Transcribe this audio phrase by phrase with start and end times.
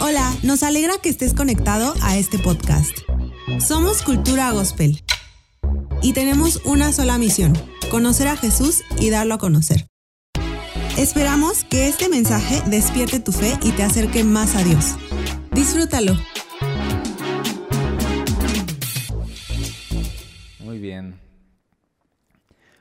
[0.00, 2.96] Hola, nos alegra que estés conectado a este podcast.
[3.66, 5.02] Somos Cultura Gospel
[6.02, 7.52] y tenemos una sola misión,
[7.90, 9.86] conocer a Jesús y darlo a conocer.
[10.96, 14.96] Esperamos que este mensaje despierte tu fe y te acerque más a Dios.
[15.52, 16.16] Disfrútalo.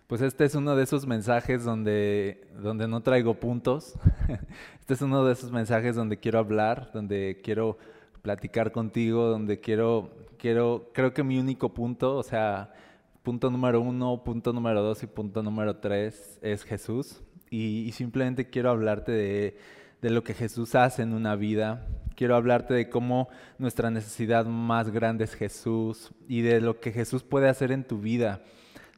[0.07, 3.95] Pues este es uno de esos mensajes donde, donde no traigo puntos.
[4.79, 7.77] Este es uno de esos mensajes donde quiero hablar, donde quiero
[8.21, 12.71] platicar contigo, donde quiero, quiero, creo que mi único punto, o sea,
[13.21, 17.21] punto número uno, punto número dos y punto número tres es Jesús.
[17.49, 19.57] Y, simplemente quiero hablarte de,
[20.01, 21.85] de lo que Jesús hace en una vida.
[22.15, 23.27] Quiero hablarte de cómo
[23.57, 27.99] nuestra necesidad más grande es Jesús y de lo que Jesús puede hacer en tu
[27.99, 28.41] vida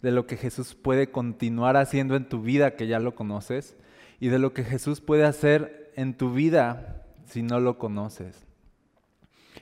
[0.01, 3.75] de lo que Jesús puede continuar haciendo en tu vida que ya lo conoces
[4.19, 8.45] y de lo que Jesús puede hacer en tu vida si no lo conoces.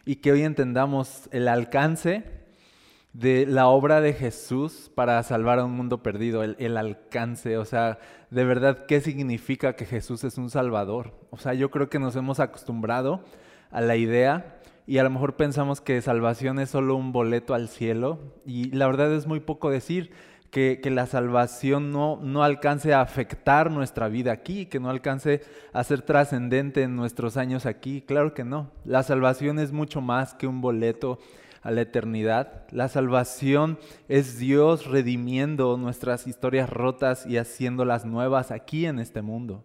[0.05, 2.23] Y que hoy entendamos el alcance
[3.13, 7.97] de la obra de Jesús para salvar a un mundo perdido, el, alcance, o sea,
[8.29, 11.13] de verdad, ¿qué significa que Jesús es un salvador?
[11.31, 13.23] O sea, yo creo que nos hemos acostumbrado
[13.71, 17.69] a la idea y a lo mejor pensamos que salvación es solo un boleto al
[17.69, 20.11] cielo y la verdad es muy poco decir
[20.51, 25.41] que, la salvación no, no alcance a afectar nuestra vida aquí, que no alcance
[25.73, 28.01] a ser trascendente en nuestros años aquí.
[28.01, 28.71] Claro que no.
[28.85, 31.19] La salvación es mucho más que un boleto
[31.61, 32.65] a la eternidad.
[32.71, 39.63] La salvación es Dios redimiendo nuestras historias rotas y haciéndolas nuevas aquí en este mundo.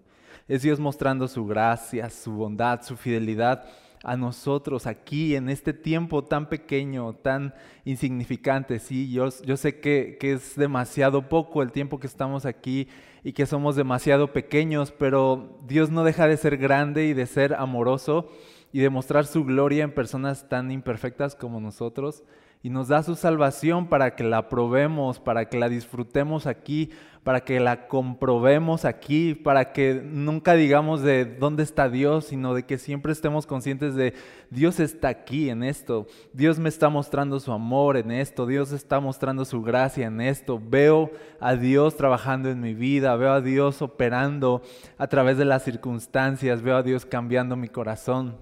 [0.49, 3.65] Es Dios mostrando su gracia, su bondad, su fidelidad
[4.03, 8.79] a nosotros aquí en este tiempo tan pequeño, tan insignificante.
[8.79, 12.89] Sí, yo, yo sé que, que, es demasiado poco el tiempo que estamos aquí
[13.23, 17.55] y que somos demasiado pequeños, pero Dios no deja de ser grande y de ser
[17.55, 18.29] amoroso
[18.73, 22.25] y de mostrar su gloria en personas tan imperfectas como nosotros
[22.63, 26.91] y nos da su salvación para que la probemos, para que la disfrutemos aquí,
[27.25, 32.65] para que la comprobemos aquí, para que nunca digamos de dónde está Dios, sino de
[32.65, 34.15] que siempre estemos conscientes de
[34.51, 39.01] Dios está aquí en esto, Dios me está mostrando su amor en esto, Dios está
[39.01, 43.83] mostrando su gracia en esto, veo a Dios trabajando en mi vida, veo a Dios
[43.83, 44.63] operando
[44.99, 48.37] a través de las circunstancias, veo a Dios cambiando mi corazón,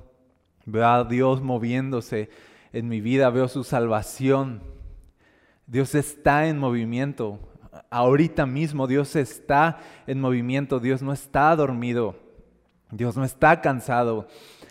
[0.67, 2.29] veo a Dios moviéndose
[2.73, 4.63] en mi vida, veo su salvación.
[5.67, 7.39] Dios está en movimiento.
[7.91, 10.81] Ahorita mismo Dios está en movimiento.
[10.81, 12.17] Dios no está dormido.
[12.91, 14.27] Dios no está cansado.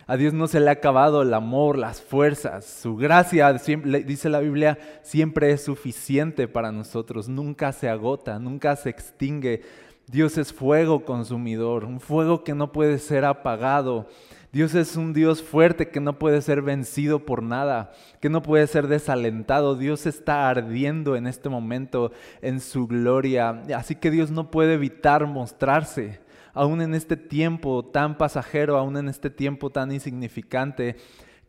[0.07, 2.65] A Dios no se le ha acabado el amor, las fuerzas.
[2.65, 7.29] Su gracia, dice la Biblia, siempre es suficiente para nosotros.
[7.29, 9.61] Nunca se agota, nunca se extingue.
[10.07, 14.07] Dios es fuego consumidor, un fuego que no puede ser apagado.
[14.51, 18.65] Dios es un Dios fuerte que no puede ser vencido por nada, que no puede
[18.65, 19.75] ser desalentado.
[19.75, 22.11] Dios está ardiendo en este momento
[22.41, 23.61] en su gloria.
[23.75, 26.19] Así que Dios no puede evitar mostrarse,
[26.53, 30.95] aún en este tiempo tan pasajero, aún en este tiempo tan insignificante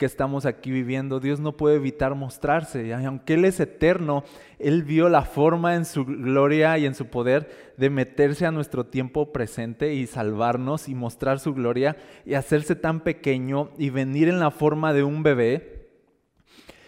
[0.01, 2.87] que estamos aquí viviendo, Dios no puede evitar mostrarse.
[2.87, 4.25] Y aunque Él es eterno,
[4.59, 8.87] Él vio la forma en su gloria y en su poder de meterse a nuestro
[8.87, 14.41] tiempo presente y salvarnos y mostrar su gloria y hacerse tan pequeño y venir en
[14.41, 15.91] la forma de un bebé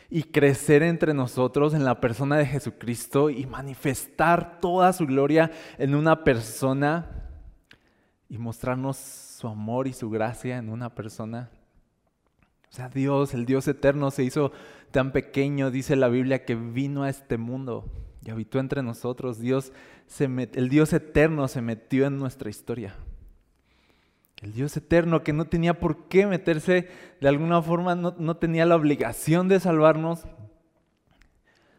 [0.08, 5.94] y crecer entre nosotros en la persona de Jesucristo y manifestar toda su gloria en
[5.94, 7.28] una persona
[8.30, 11.50] y mostrarnos su amor y su gracia en una persona.
[12.72, 14.50] O sea, Dios, el Dios eterno, se hizo
[14.92, 17.84] tan pequeño, dice la Biblia, que vino a este mundo
[18.24, 19.38] y habitó entre nosotros.
[19.38, 19.72] Dios
[20.18, 22.94] el Dios eterno se metió en nuestra historia.
[24.40, 26.88] El Dios eterno que no tenía por qué meterse,
[27.20, 30.22] de alguna forma no, no tenía la obligación de salvarnos,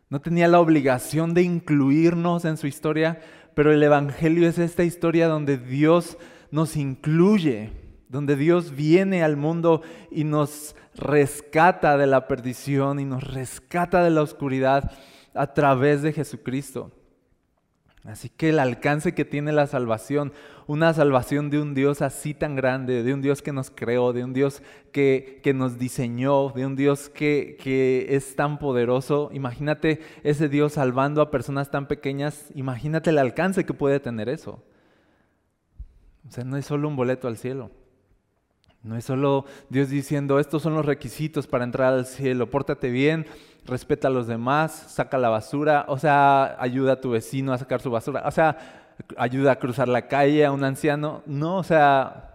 [0.10, 3.20] no tenía la obligación de incluirnos en su historia,
[3.56, 6.20] pero el Evangelio es esta historia donde Dios
[6.52, 7.83] nos incluye
[8.14, 9.82] donde Dios viene al mundo
[10.12, 14.92] y nos rescata de la perdición y nos rescata de la oscuridad
[15.34, 16.92] a través de Jesucristo.
[18.04, 20.32] Así que el alcance que tiene la salvación,
[20.68, 24.24] una salvación de un Dios así tan grande, de un Dios que nos creó, de
[24.24, 24.62] un Dios
[24.92, 30.74] que, que nos diseñó, de un Dios que, que es tan poderoso, imagínate ese Dios
[30.74, 34.64] salvando a personas tan pequeñas, imagínate el alcance que puede tener eso.
[36.28, 37.72] O sea, no es solo un boleto al cielo.
[38.84, 43.26] No es solo Dios diciendo, estos son los requisitos para entrar al cielo, pórtate bien,
[43.66, 47.82] respeta a los demás, saca la basura, o sea, ayuda a tu vecino a sacar
[47.82, 48.58] su basura, o sea,
[49.18, 51.24] ayuda a cruzar la calle a un anciano.
[51.26, 52.30] No, o sea,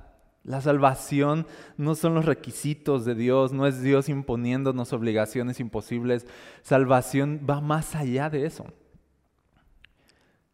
[0.49, 1.47] La salvación
[1.77, 6.27] no son los requisitos de Dios, no es Dios imponiéndonos obligaciones imposibles.
[6.63, 8.65] Salvación va más allá de eso.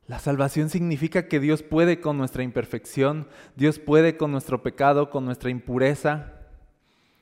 [0.07, 5.25] La salvación significa que Dios puede con nuestra imperfección, Dios puede con nuestro pecado, con
[5.25, 6.35] nuestra impureza,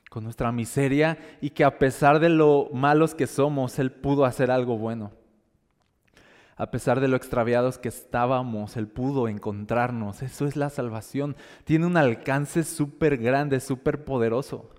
[0.09, 4.51] con nuestra miseria y que a pesar de lo malos que somos, Él pudo hacer
[4.51, 5.11] algo bueno.
[6.57, 10.21] A pesar de lo extraviados que estábamos, Él pudo encontrarnos.
[10.21, 11.35] Eso es la salvación.
[11.63, 14.69] Tiene un alcance súper grande, súper poderoso.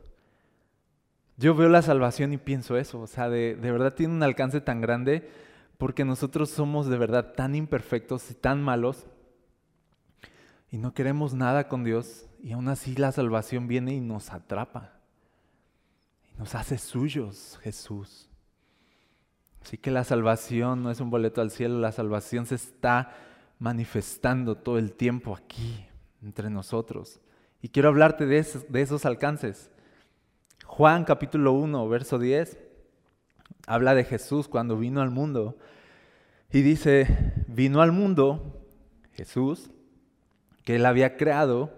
[1.37, 3.01] Yo veo la salvación y pienso eso.
[3.01, 5.29] O sea, de, de verdad tiene un alcance tan grande
[5.79, 9.07] porque nosotros somos de verdad tan imperfectos y tan malos
[10.71, 14.93] y no queremos nada con Dios y aún así la salvación viene y nos atrapa
[16.31, 18.29] y nos hace suyos Jesús.
[19.63, 23.15] Así que la salvación no es un boleto al cielo, la salvación se está
[23.59, 25.87] manifestando todo el tiempo aquí
[26.23, 27.21] entre nosotros.
[27.63, 29.71] Y quiero hablarte de esos, de esos alcances.
[30.67, 32.64] Juan capítulo 1, verso 10
[33.67, 35.57] habla de Jesús cuando vino al mundo
[36.55, 38.63] y dice, vino al mundo
[39.13, 39.71] Jesús,
[40.65, 41.73] que él había creado,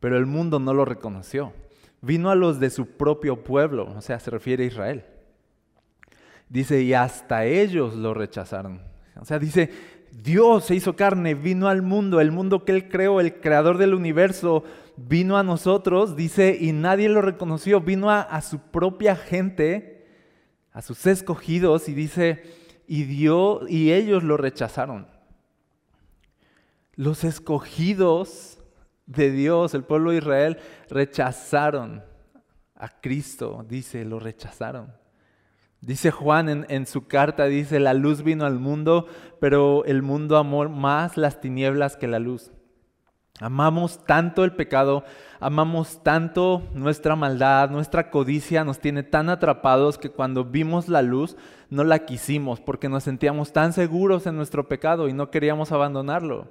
[0.00, 1.52] pero el mundo no lo reconoció.
[2.00, 5.04] Vino a los de su propio pueblo, o sea, se refiere a Israel.
[6.48, 8.82] Dice, y hasta ellos lo rechazaron.
[9.16, 9.70] O sea, dice,
[10.12, 13.94] Dios se hizo carne, vino al mundo, el mundo que Él creó, el creador del
[13.94, 14.62] universo,
[14.96, 19.97] vino a nosotros, dice, y nadie lo reconoció, vino a, a su propia gente
[20.72, 22.42] a sus escogidos y dice,
[22.86, 25.06] y dio, y ellos lo rechazaron.
[26.94, 28.58] Los escogidos
[29.06, 32.02] de Dios, el pueblo de Israel, rechazaron
[32.74, 34.92] a Cristo, dice, lo rechazaron.
[35.80, 39.06] Dice Juan en, en, su carta, dice, la luz vino al mundo,
[39.40, 42.50] pero el mundo amó más las tinieblas que la luz.
[43.40, 45.04] Amamos tanto el pecado,
[45.38, 51.36] amamos tanto nuestra maldad, nuestra codicia nos tiene tan atrapados que cuando vimos la luz
[51.70, 56.48] no la quisimos porque nos sentíamos tan seguros en nuestro pecado y no queríamos abandonarlo.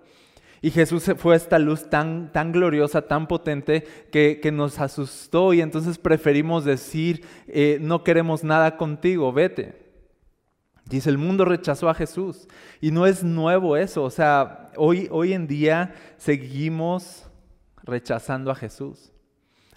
[0.62, 5.98] Y Jesús fue esta luz tan, tan gloriosa, tan potente, que, nos asustó y entonces
[5.98, 9.87] preferimos decir, eh, no queremos nada contigo, vete.
[10.90, 12.48] Dice, el mundo rechazó a Jesús.
[12.80, 14.04] Y no es nuevo eso.
[14.04, 17.30] O sea, hoy, hoy en día seguimos
[17.84, 19.12] rechazando a Jesús.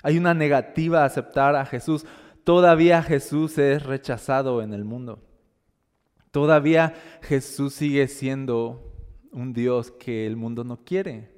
[0.02, 2.06] Hay una negativa a aceptar a Jesús.
[2.44, 5.20] Todavía Jesús es rechazado en el mundo.
[6.30, 8.94] Todavía Jesús sigue siendo
[9.32, 11.28] un Dios que el mundo no quiere.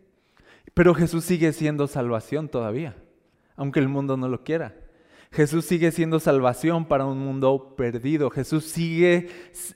[0.74, 2.96] Pero Jesús sigue siendo salvación todavía,
[3.56, 4.74] aunque el mundo no lo quiera.
[5.32, 8.28] Jesús sigue siendo salvación para un mundo perdido.
[8.28, 9.28] Jesús sigue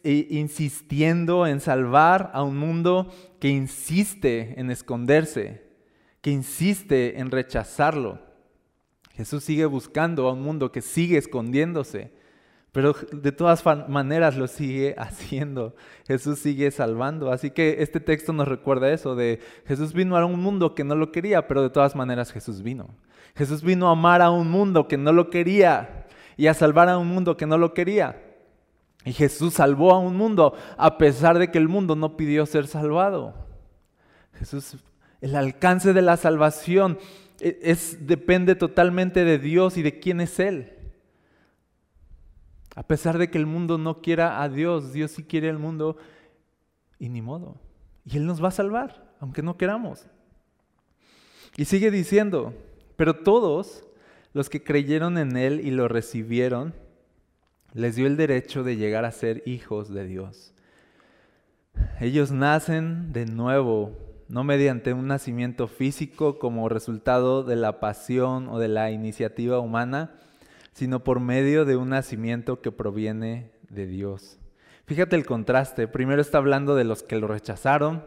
[0.04, 3.10] eh, insistiendo en salvar a un mundo
[3.40, 5.62] que insiste en esconderse,
[6.20, 8.20] que insiste en rechazarlo.
[9.12, 12.12] Jesús sigue buscando a un mundo que sigue escondiéndose,
[12.70, 15.74] pero de todas maneras lo sigue haciendo.
[16.06, 17.32] Jesús sigue salvando.
[17.32, 20.94] Así que este texto nos recuerda eso, de Jesús vino a un mundo que no
[20.96, 22.94] lo quería, pero de todas maneras Jesús vino.
[23.36, 26.06] Jesús vino a amar a un mundo que no lo quería
[26.36, 28.22] y a salvar a un mundo que no lo quería.
[29.04, 32.66] Y Jesús salvó a un mundo a pesar de que el mundo no pidió ser
[32.66, 33.34] salvado.
[34.34, 34.76] Jesús,
[35.20, 36.98] el alcance de la salvación
[37.40, 40.72] e, es, depende totalmente de Dios y de quién es Él.
[42.74, 45.96] A pesar de que el mundo no quiera a Dios, Dios sí quiere al mundo
[46.98, 47.56] y ni modo.
[48.04, 50.06] Y Él nos va a salvar, aunque no queramos.
[51.56, 52.54] Y sigue diciendo,
[52.96, 53.84] pero todos
[54.32, 56.74] los que creyeron en Él y lo recibieron,
[57.72, 60.54] les dio el derecho de llegar a ser hijos de Dios.
[62.00, 63.92] Ellos nacen de nuevo,
[64.28, 70.14] no mediante un nacimiento físico como resultado de la pasión o de la iniciativa humana,
[70.72, 74.38] sino por medio de un nacimiento que proviene de Dios.
[74.86, 75.88] Fíjate el contraste.
[75.88, 78.04] Primero está hablando de los que lo rechazaron,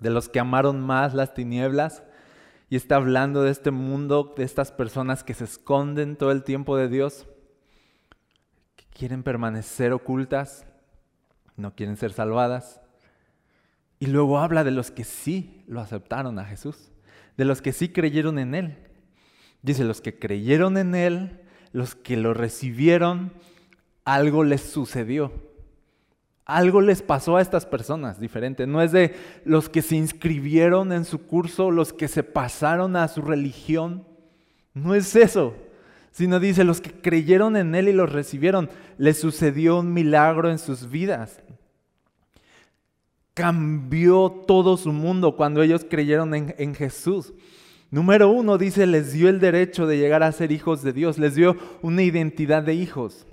[0.00, 2.02] de los que amaron más las tinieblas,
[2.70, 6.76] y está hablando de este mundo, de estas personas que se esconden todo el tiempo
[6.76, 7.26] de Dios,
[8.76, 10.64] que quieren permanecer ocultas,
[11.56, 12.80] no quieren ser salvadas.
[13.98, 16.92] Y luego habla de los que sí lo aceptaron a Jesús,
[17.36, 18.78] de los que sí creyeron en Él.
[19.62, 21.40] Dice, los que creyeron en Él,
[21.72, 23.32] los que lo recibieron,
[24.04, 25.49] algo les sucedió.
[26.56, 28.66] Algo les pasó a estas personas diferente.
[28.66, 29.14] No es de
[29.44, 34.04] los que se inscribieron en su curso, los que se pasaron a su religión.
[34.74, 35.54] No es eso.
[36.10, 40.58] Sino dice, los que creyeron en Él y los recibieron, les sucedió un milagro en
[40.58, 41.40] sus vidas.
[43.34, 47.32] Cambió todo su mundo cuando ellos creyeron en, en Jesús.
[47.90, 51.36] Número uno, dice, les dio el derecho de llegar a ser hijos de Dios, les
[51.36, 53.26] dio una identidad de hijos.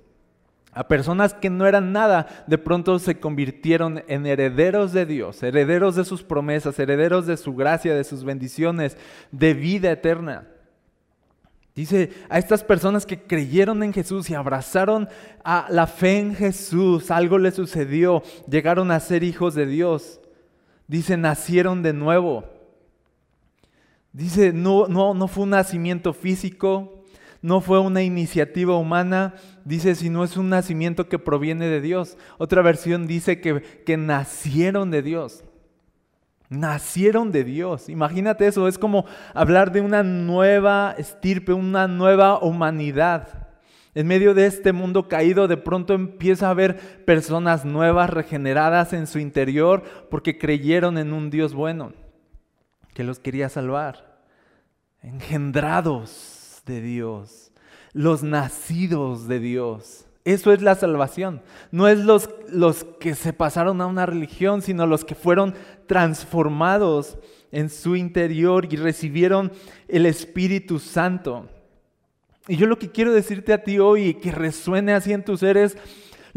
[0.78, 5.96] A personas que no eran nada, de pronto se convirtieron en herederos de Dios, herederos
[5.96, 8.96] de sus promesas, herederos de su gracia, de sus bendiciones,
[9.32, 10.46] de vida eterna.
[11.74, 15.10] Dice a estas personas que creyeron en Jesús y abrazaron
[15.44, 20.22] a la fe en Jesús, algo les sucedió, llegaron a ser hijos de Dios.
[20.88, 22.44] Dice, nacieron de nuevo.
[24.14, 27.04] Dice, no, no, no fue un nacimiento físico,
[27.42, 29.34] no fue una iniciativa humana,
[29.68, 32.18] dice, sino es un nacimiento que proviene de Dios.
[32.38, 35.44] Otra versión dice que, que nacieron de Dios.
[36.50, 37.90] Nacieron de Dios.
[37.90, 43.48] Imagínate eso, es como hablar de una nueva estirpe, una nueva humanidad.
[43.94, 49.08] En medio de este mundo caído, de pronto empieza a haber personas nuevas, regeneradas en
[49.08, 51.92] su interior, porque creyeron en un Dios bueno,
[52.94, 54.22] que los quería salvar.
[55.02, 57.47] Engendrados de Dios,
[57.98, 60.06] los nacidos de Dios.
[60.24, 61.42] Eso es la salvación.
[61.72, 65.56] No es los, los que se pasaron a una religión, sino los que fueron
[65.88, 67.18] transformados
[67.52, 69.52] en su interior y recibieron
[69.88, 71.50] el Espíritu Santo.
[72.48, 75.40] Y yo lo que quiero decirte a ti hoy y que resuene así en tus
[75.40, 75.76] seres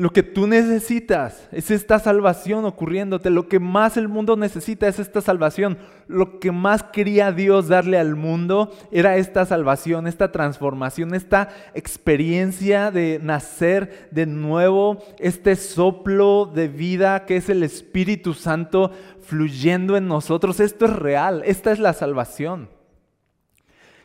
[0.00, 3.28] lo que tú necesitas es esta salvación ocurriéndote.
[3.28, 5.76] Lo que más el mundo necesita es esta salvación.
[6.08, 12.90] Lo que más quería Dios darle al mundo era esta salvación, esta transformación, esta experiencia
[12.90, 20.08] de nacer de nuevo, este soplo de vida que es el Espíritu Santo fluyendo en
[20.08, 20.60] nosotros.
[20.60, 22.70] Esto es real, esta es la salvación.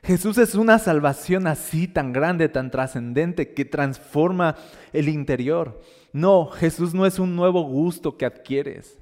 [0.05, 4.55] Jesús es una salvación así tan grande, tan trascendente, que transforma
[4.93, 5.81] el interior.
[6.13, 8.99] No, Jesús no es un nuevo gusto que adquieres.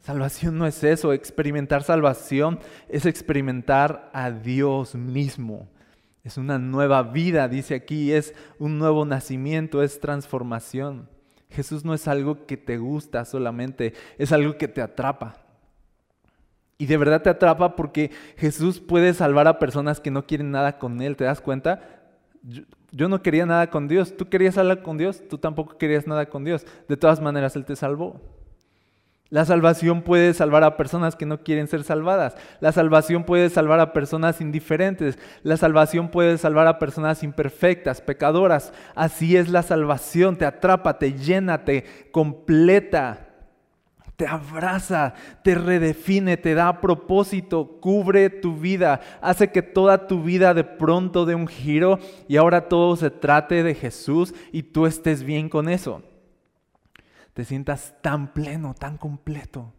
[0.00, 5.68] Salvación no es eso, experimentar salvación es experimentar a Dios mismo.
[6.22, 11.10] Es una nueva vida, dice aquí, es un nuevo nacimiento, es transformación.
[11.50, 15.43] Jesús no es algo que te gusta solamente, es algo que te atrapa.
[16.76, 20.78] Y de verdad te atrapa porque Jesús puede salvar a personas que no quieren nada
[20.78, 21.16] con Él.
[21.16, 21.80] ¿Te das cuenta?
[22.90, 24.16] Yo, no quería nada con Dios.
[24.16, 25.22] Tú querías hablar con Dios.
[25.28, 26.66] Tú tampoco querías nada con Dios.
[26.88, 28.20] De todas maneras, Él te salvó.
[29.30, 32.36] La salvación puede salvar a personas que no quieren ser salvadas.
[32.60, 35.18] La salvación puede salvar a personas indiferentes.
[35.42, 38.72] La salvación puede salvar a personas imperfectas, pecadoras.
[38.94, 40.36] Así es la salvación.
[40.36, 43.33] Te atrapa, te llena, te completa
[44.16, 50.54] te abraza, te redefine, te da propósito, cubre tu vida, hace que toda tu vida
[50.54, 55.22] de pronto dé un giro y ahora todo se trate de Jesús y tú estés
[55.22, 56.02] bien con eso.
[57.32, 59.72] Te sientas tan pleno, tan completo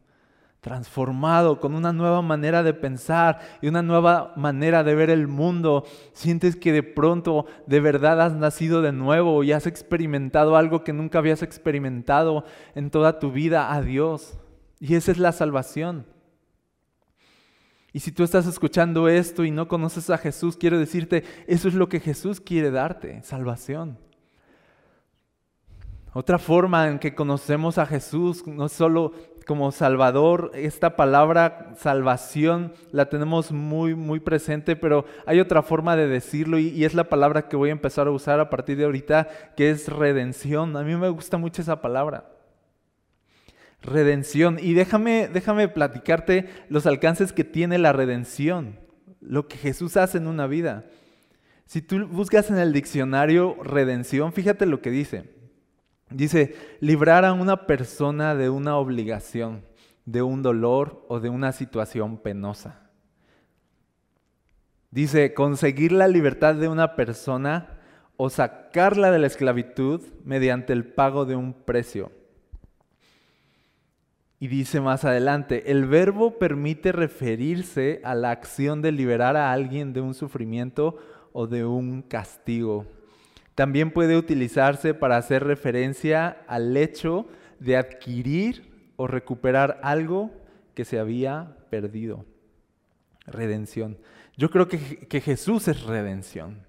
[0.65, 5.85] transformado, con una nueva manera de pensar y una nueva manera de ver el mundo.
[6.11, 10.91] Sientes que de pronto de verdad has nacido de nuevo y has experimentado algo que
[10.91, 14.39] nunca habías experimentado en toda tu vida a Dios.
[14.79, 16.07] Y esa es la salvación.
[17.93, 21.75] Y si tú estás escuchando esto y no conoces a Jesús, quiero decirte, eso es
[21.75, 23.99] lo que Jesús quiere darte, salvación.
[26.11, 29.11] Otra forma en que conocemos a Jesús no solo
[29.45, 36.07] como Salvador, esta palabra salvación la tenemos muy, muy presente, pero hay otra forma de
[36.07, 39.27] decirlo y, es la palabra que voy a empezar a usar a partir de ahorita,
[39.55, 40.75] que es redención.
[40.75, 42.25] A mí me gusta mucho esa palabra.
[43.81, 44.57] Redención.
[44.59, 48.79] Y déjame, déjame platicarte los alcances que tiene la redención,
[49.21, 50.85] lo que Jesús hace en una vida.
[51.67, 55.35] Si tú buscas en el diccionario redención, fíjate lo que dice.
[56.09, 59.63] Dice, librar a una persona de una obligación,
[60.05, 62.89] de un dolor o de una situación penosa.
[64.91, 67.79] Dice, conseguir la libertad de una persona
[68.17, 72.11] o sacarla de la esclavitud mediante el pago de un precio.
[74.39, 79.91] Y dice más adelante, el verbo permite referirse a la acción de liberar a alguien
[79.91, 80.97] de un sufrimiento
[81.33, 82.85] o de un castigo.
[83.55, 87.25] También puede utilizarse para hacer referencia al hecho
[87.59, 90.31] de adquirir o recuperar algo
[90.73, 92.25] que se había perdido.
[93.25, 93.97] Redención.
[94.37, 96.63] Yo creo que, que, Jesús es redención.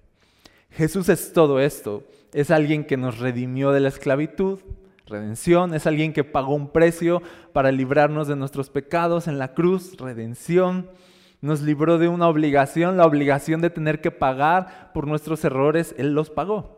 [0.71, 2.07] Jesús es todo esto.
[2.33, 4.61] Es alguien que nos redimió de la esclavitud.
[5.05, 5.73] Redención.
[5.73, 9.97] Es alguien que pagó un precio para librarnos de nuestros pecados en la cruz.
[9.97, 10.89] Redención
[11.41, 16.13] nos libró de una obligación, la obligación de tener que pagar por nuestros errores, Él
[16.13, 16.76] los pagó.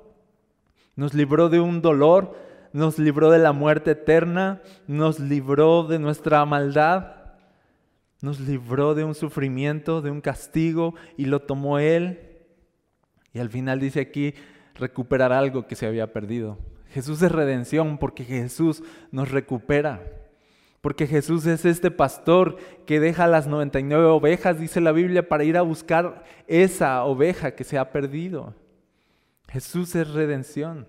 [0.99, 2.35] Nos libró de un dolor,
[2.73, 7.15] nos libró de la muerte eterna, nos libró de nuestra maldad.
[8.21, 12.19] Nos libró de un sufrimiento, de un castigo y lo tomó Él.
[13.31, 14.33] Y al final dice aquí,
[14.75, 16.57] recuperar algo que se había perdido.
[16.89, 20.03] Jesús es redención porque Jesús nos recupera.
[20.81, 25.55] Porque Jesús es este pastor que deja las 99 ovejas, dice la Biblia, para ir
[25.55, 28.53] a buscar esa oveja que se ha perdido.
[29.49, 30.87] Jesús es redención.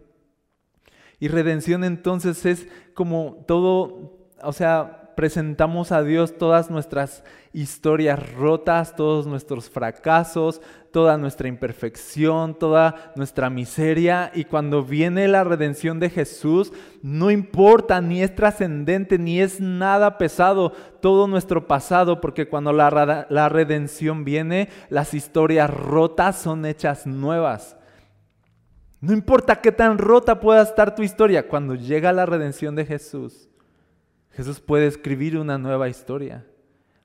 [1.18, 8.96] Y redención entonces es como todo, o sea, presentamos a Dios todas nuestras historias rotas,
[8.96, 10.62] todos nuestros fracasos,
[10.92, 14.30] toda nuestra imperfección, toda nuestra miseria.
[14.34, 20.16] Y cuando viene la redención de Jesús, no importa, ni es trascendente, ni es nada
[20.16, 27.06] pesado todo nuestro pasado, porque cuando la, la redención viene, las historias rotas son hechas
[27.06, 27.76] nuevas.
[29.00, 33.48] No importa qué tan rota pueda estar tu historia, cuando llega la redención de Jesús,
[34.32, 36.46] Jesús puede escribir una nueva historia.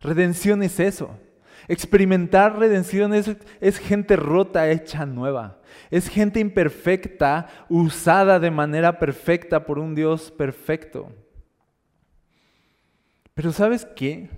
[0.01, 1.17] Redención es eso.
[1.67, 5.59] Experimentar redención es, gente rota hecha nueva.
[5.89, 11.11] Es gente imperfecta usada de manera perfecta por un Dios perfecto.
[13.33, 14.29] Pero ¿sabes qué?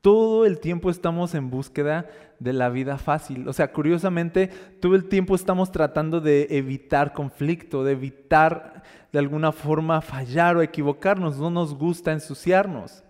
[0.00, 2.08] Todo el tiempo estamos en búsqueda
[2.44, 3.48] de la vida fácil.
[3.48, 4.48] O sea, curiosamente,
[4.80, 10.62] todo el tiempo estamos tratando de evitar conflicto, de evitar de alguna forma fallar o
[10.62, 13.02] equivocarnos, no nos gusta ensuciarnos.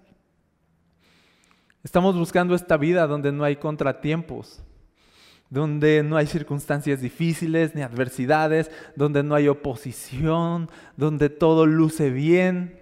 [1.83, 4.63] Estamos buscando esta vida donde no hay contratiempos,
[5.51, 12.79] donde no hay circunstancias difíciles ni adversidades, donde no hay oposición, donde todo luce bien.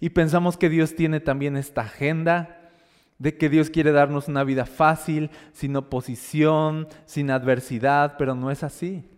[0.00, 2.63] Y pensamos que Dios tiene también esta agenda
[3.24, 8.62] de que Dios quiere darnos una vida fácil, sin oposición, sin adversidad, pero no es
[8.62, 9.08] así.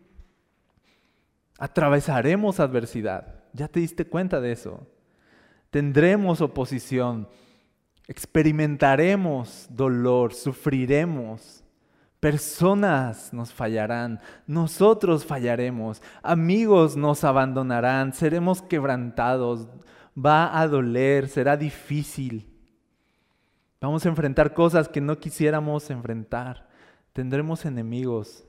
[1.58, 3.34] Atravesaremos adversidad.
[3.52, 4.86] ¿Ya te diste cuenta de eso?
[5.70, 7.28] Tendremos oposición,
[8.06, 11.64] experimentaremos dolor, sufriremos.
[12.20, 19.66] Personas nos fallarán, nosotros fallaremos, amigos nos abandonarán, seremos quebrantados,
[20.16, 22.55] va a doler, será difícil.
[23.80, 26.69] Vamos a enfrentar cosas que no quisiéramos enfrentar.
[27.12, 28.45] Tendremos enemigos.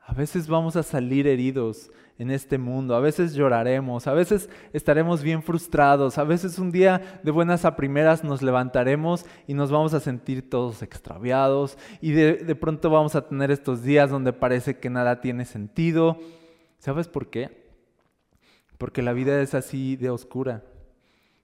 [0.00, 2.94] A veces vamos a salir heridos en este mundo.
[2.94, 7.76] A veces lloraremos, a veces estaremos bien frustrados, a veces un día de buenas a
[7.76, 13.28] primeras nos levantaremos y nos vamos a sentir todos extraviados y de, pronto vamos a
[13.28, 16.18] tener estos días donde parece que nada tiene sentido.
[16.78, 17.68] ¿Sabes por qué?
[18.78, 20.64] Porque la vida es así de oscura.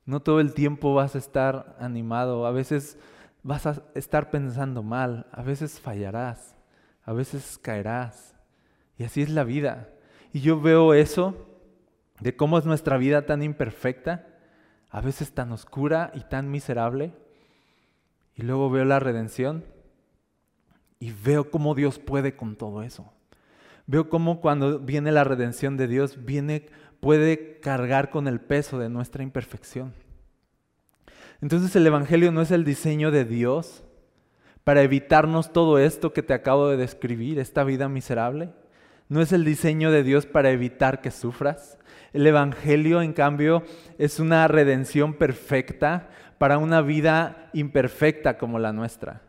[0.07, 2.99] No todo el tiempo vas a estar animado, a veces
[3.45, 6.57] vas a estar pensando mal, a veces fallarás,
[7.05, 8.35] a veces caerás.
[8.99, 9.91] Y así es la vida.
[10.33, 11.47] Y yo veo eso,
[12.21, 14.27] de cómo es nuestra vida tan imperfecta,
[14.91, 17.13] a veces tan oscura y tan miserable.
[18.35, 19.65] Y luego veo la redención
[20.99, 23.13] y veo cómo Dios puede con todo eso.
[23.87, 26.67] Veo cómo cuando viene la redención de Dios, viene,
[27.01, 29.93] puede cargar con el peso de nuestra imperfección.
[31.45, 33.85] Entonces el Evangelio no es el diseño de Dios
[34.65, 38.49] para evitarnos todo esto que te acabo de describir, esta vida miserable.
[39.11, 41.77] No es el diseño de Dios para evitar que sufras.
[42.15, 43.63] El Evangelio, en cambio,
[43.99, 49.21] es una redención perfecta para una vida imperfecta como la nuestra.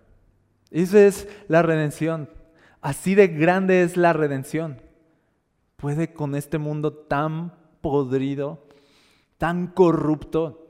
[0.71, 2.29] Esa es la redención.
[2.79, 4.81] Así de grande es la redención.
[5.75, 8.69] Puede con este mundo tan podrido,
[9.37, 10.64] tan corrupto,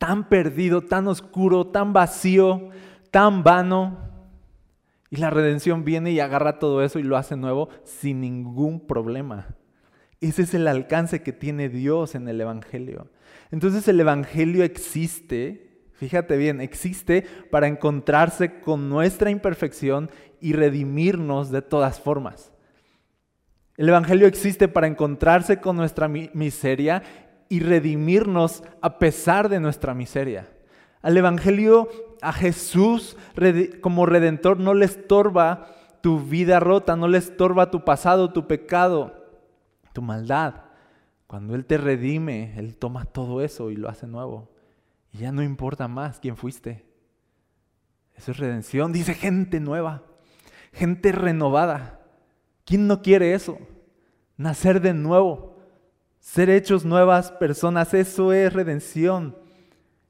[0.00, 2.70] tan perdido, tan oscuro, tan vacío,
[3.10, 3.98] tan vano,
[5.10, 9.48] y la redención viene y agarra todo eso y lo hace nuevo sin ningún problema.
[10.22, 13.08] Ese es el alcance que tiene Dios en el Evangelio.
[13.50, 20.10] Entonces el Evangelio existe, fíjate bien, existe para encontrarse con nuestra imperfección
[20.40, 22.52] y redimirnos de todas formas.
[23.76, 27.02] El Evangelio existe para encontrarse con nuestra miseria
[27.50, 30.48] y redimirnos a pesar de nuestra miseria.
[31.02, 31.88] Al Evangelio,
[32.22, 33.16] a Jesús
[33.80, 35.66] como redentor no le estorba
[36.00, 39.12] tu vida rota, no le estorba tu pasado, tu pecado,
[39.92, 40.62] tu maldad.
[41.26, 44.48] Cuando Él te redime, Él toma todo eso y lo hace nuevo.
[45.12, 46.86] Y ya no importa más quién fuiste.
[48.14, 48.92] Eso es redención.
[48.92, 50.04] Dice gente nueva,
[50.72, 52.00] gente renovada.
[52.64, 53.58] ¿Quién no quiere eso?
[54.36, 55.56] Nacer de nuevo,
[56.20, 59.34] ser hechos nuevas personas, eso es redención.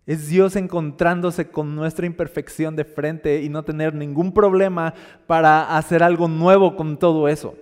[0.07, 4.92] Es Dios encontrándose con nuestra imperfección de frente y no tener ningún problema
[5.27, 7.55] para hacer algo nuevo con todo eso.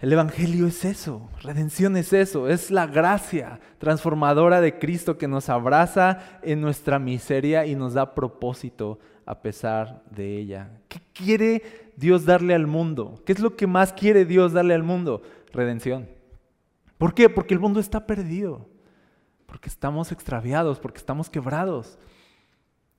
[0.00, 5.50] El Evangelio es eso, redención es eso, es la gracia transformadora de Cristo que nos
[5.50, 10.70] abraza en nuestra miseria y nos da propósito a pesar de ella.
[10.88, 13.22] ¿Qué quiere Dios darle al mundo?
[13.26, 15.20] ¿Qué es lo que más quiere Dios darle al mundo?
[15.52, 16.19] Redención.
[17.00, 17.30] ¿Por qué?
[17.30, 18.68] Porque el mundo está perdido,
[19.46, 21.98] porque estamos extraviados, porque estamos quebrados.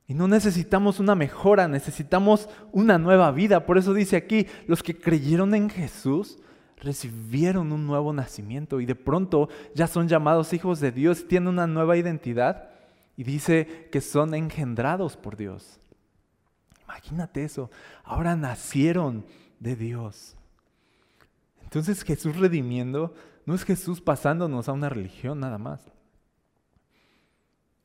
[0.07, 3.67] Y no necesitamos una mejora, necesitamos una nueva vida.
[3.67, 6.39] Por eso dice aquí, los que creyeron en Jesús
[6.77, 11.67] recibieron un nuevo nacimiento y de pronto ya son llamados hijos de Dios, tienen una
[11.67, 12.71] nueva identidad
[13.15, 15.79] y dice que son engendrados por Dios.
[16.85, 17.69] Imagínate eso,
[18.03, 19.27] ahora nacieron
[19.59, 20.35] de Dios.
[21.61, 23.13] Entonces Jesús redimiendo
[23.45, 25.81] no es Jesús pasándonos a una religión nada más.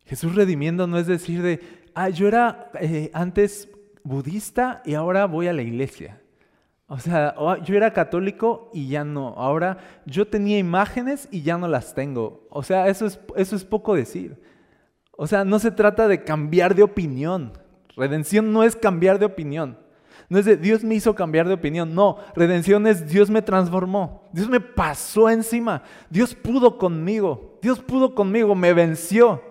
[0.05, 1.61] Jesús redimiendo no es decir de,
[1.95, 3.69] ah, yo era eh, antes
[4.05, 6.21] budista y ahora voy a la iglesia.
[6.89, 9.35] O sea, yo era católico y ya no.
[9.37, 12.47] Ahora yo tenía imágenes y ya no las tengo.
[12.51, 14.41] O sea, eso es, eso es poco decir.
[15.11, 17.53] O sea, no se trata de cambiar de opinión.
[17.97, 19.79] Redención no es cambiar de opinión.
[20.29, 21.95] No es de Dios me hizo cambiar de opinión.
[21.95, 24.29] No, redención es Dios me transformó.
[24.33, 25.83] Dios me pasó encima.
[26.11, 27.59] Dios pudo conmigo.
[27.63, 29.43] Dios pudo conmigo, me venció.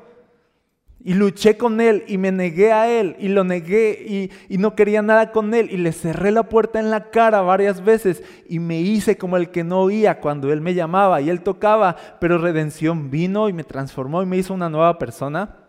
[1.03, 5.03] Y luché con él y me negué a él y lo negué y, no quería
[5.03, 8.81] nada con él y le cerré la puerta en la cara varias veces y me
[8.81, 13.11] hice como el que no oía cuando él me llamaba y él tocaba, pero redención
[13.11, 15.64] vino y me transformó y me hizo una nueva persona.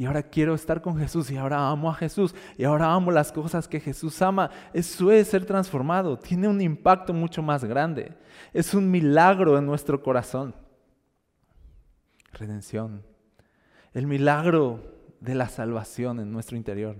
[0.00, 3.30] Y ahora quiero estar con Jesús y ahora amo a Jesús y ahora amo las
[3.30, 4.50] cosas que Jesús ama.
[4.72, 8.14] Eso es ser transformado, tiene un impacto mucho más grande.
[8.54, 10.54] Es un milagro en nuestro corazón.
[12.32, 13.02] Redención
[13.92, 14.80] el milagro
[15.20, 16.96] de la salvación en nuestro interior,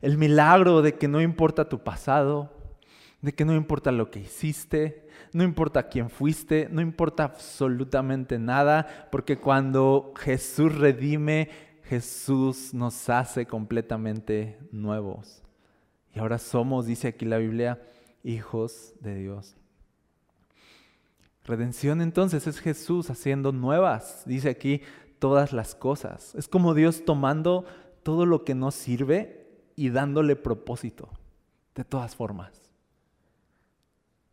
[0.00, 2.50] el milagro de que no importa tu pasado,
[3.20, 9.08] de que no importa lo que hiciste, no importa quién fuiste, no importa absolutamente nada,
[9.10, 11.50] porque cuando Jesús redime,
[11.88, 15.42] Jesús nos hace completamente nuevos.
[16.14, 17.82] Y ahora somos, dice aquí la Biblia,
[18.22, 19.56] hijos de Dios.
[21.44, 24.82] Redención entonces es Jesús haciendo nuevas, dice aquí,
[25.18, 26.34] todas las cosas.
[26.34, 27.64] Es como Dios tomando
[28.02, 31.08] todo lo que no sirve y dándole propósito,
[31.74, 32.52] de todas formas.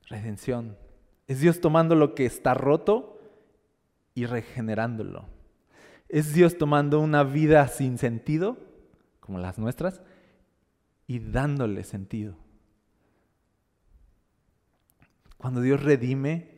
[0.07, 0.77] Redención.
[1.27, 3.17] Es Dios tomando lo que está roto
[4.13, 5.25] y regenerándolo.
[6.09, 8.57] Es Dios tomando una vida sin sentido,
[9.19, 10.01] como las nuestras,
[11.07, 12.37] y dándole sentido.
[15.37, 16.55] Cuando Dios redime,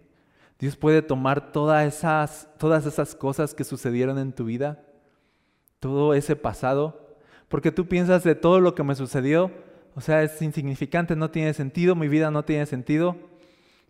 [0.59, 4.83] Dios puede tomar todas esas, todas esas cosas que sucedieron en tu vida,
[5.79, 9.51] todo ese pasado, porque tú piensas de todo lo que me sucedió,
[9.95, 13.17] o sea, es insignificante, no tiene sentido, mi vida no tiene sentido,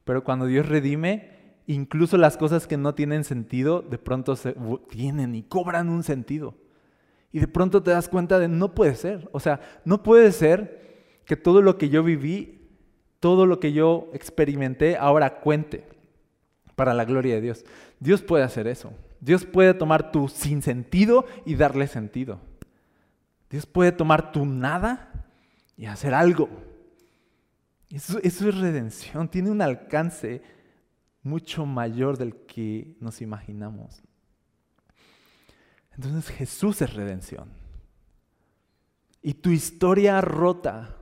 [0.04, 1.37] pero cuando Dios redime,
[1.68, 4.56] incluso las cosas que no tienen sentido, de pronto se,
[4.90, 6.56] tienen y cobran un sentido.
[7.32, 11.22] Y de pronto te das cuenta de no puede ser, o sea, no puede ser
[11.26, 12.70] que todo lo que yo viví,
[13.20, 15.86] todo lo que yo experimenté, ahora cuente
[16.76, 17.66] para la gloria de Dios.
[18.00, 18.94] Dios puede hacer eso.
[19.20, 22.40] Dios puede tomar tu sinsentido y darle sentido.
[23.50, 25.26] Dios puede tomar tu nada
[25.76, 26.50] y hacer algo.
[27.90, 30.42] Eso, eso, es redención, tiene un alcance
[31.24, 34.02] mucho mayor del que nos imaginamos.
[35.96, 37.50] Entonces Jesús es redención.
[39.22, 40.96] Y tu historia rota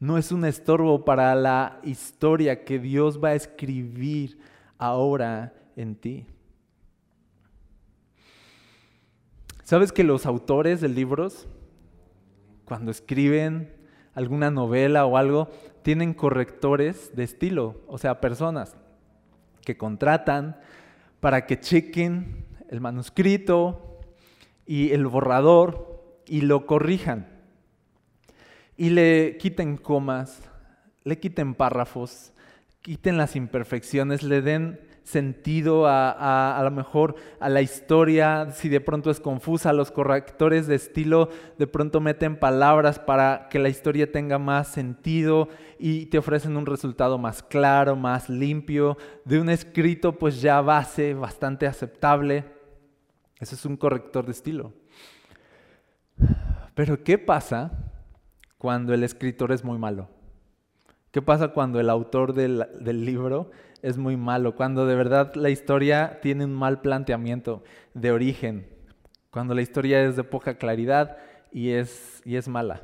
[0.00, 4.38] no es un estorbo para la historia que Dios va a escribir
[4.78, 6.26] ahora en ti.
[9.64, 11.46] ¿Sabes que los autores de libros,
[12.64, 13.76] cuando escriben
[14.14, 15.50] alguna novela o algo,
[15.82, 18.76] tienen correctores de estilo, o sea, personas
[19.68, 20.56] que contratan
[21.20, 24.00] para que chequen el manuscrito
[24.64, 27.28] y el borrador y lo corrijan.
[28.78, 30.40] Y le quiten comas,
[31.04, 32.32] le quiten párrafos,
[32.80, 38.80] quiten las imperfecciones, le den sentido a, a, lo mejor a la historia, si de
[38.80, 44.12] pronto es confusa, los correctores de estilo de pronto meten palabras para que la historia
[44.12, 50.12] tenga más sentido y te ofrecen un resultado más claro, más limpio, de un escrito
[50.12, 52.44] pues ya base, bastante aceptable.
[53.40, 54.72] Eso es un corrector de estilo.
[56.74, 57.72] Pero ¿qué pasa
[58.58, 60.08] cuando el escritor es muy malo?
[61.10, 62.66] ¿Qué pasa cuando el autor del,
[63.04, 63.50] libro
[63.82, 64.54] es muy malo?
[64.54, 67.62] Cuando de verdad la historia tiene un mal planteamiento
[67.94, 68.66] de origen.
[69.30, 71.16] Cuando la historia es de poca claridad
[71.52, 72.82] y es, y es mala.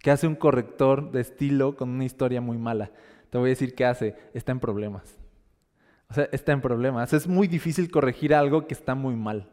[0.00, 2.90] ¿Qué hace un corrector de estilo con una historia muy mala?
[3.30, 4.16] te voy a decir qué hace.
[4.34, 5.18] Está en problemas.
[6.10, 7.12] O sea, está en problemas.
[7.12, 9.50] Es muy difícil corregir algo que está muy mal.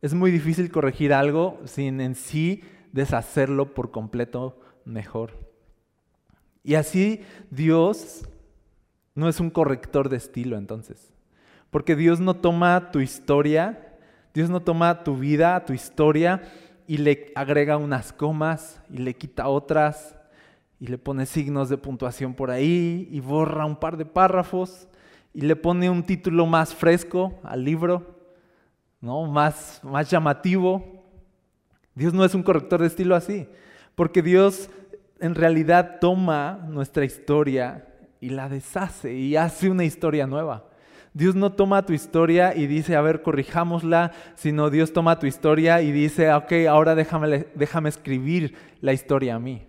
[0.00, 5.32] Es muy difícil corregir algo sin en sí deshacerlo por completo mejor.
[6.62, 8.26] Y así Dios
[9.16, 11.12] no es un corrector de estilo entonces.
[11.70, 13.96] Porque Dios no toma tu historia,
[14.32, 16.42] Dios no toma tu vida, tu historia
[16.86, 20.14] y le agrega unas comas y le quita otras
[20.78, 24.86] y le pone signos de puntuación por ahí y borra un par de párrafos
[25.32, 28.20] y le pone un título más fresco al libro,
[29.00, 29.26] ¿no?
[29.26, 31.04] más, más llamativo.
[31.94, 33.48] Dios no es un corrector de estilo así,
[33.94, 34.68] porque Dios
[35.18, 37.86] en realidad toma nuestra historia
[38.26, 40.64] y la deshace y hace una historia nueva.
[41.14, 45.80] Dios no toma tu historia y dice, a ver, corrijámosla, sino Dios toma tu historia
[45.80, 49.62] y dice, ok, ahora déjame, déjame escribir la historia a mí.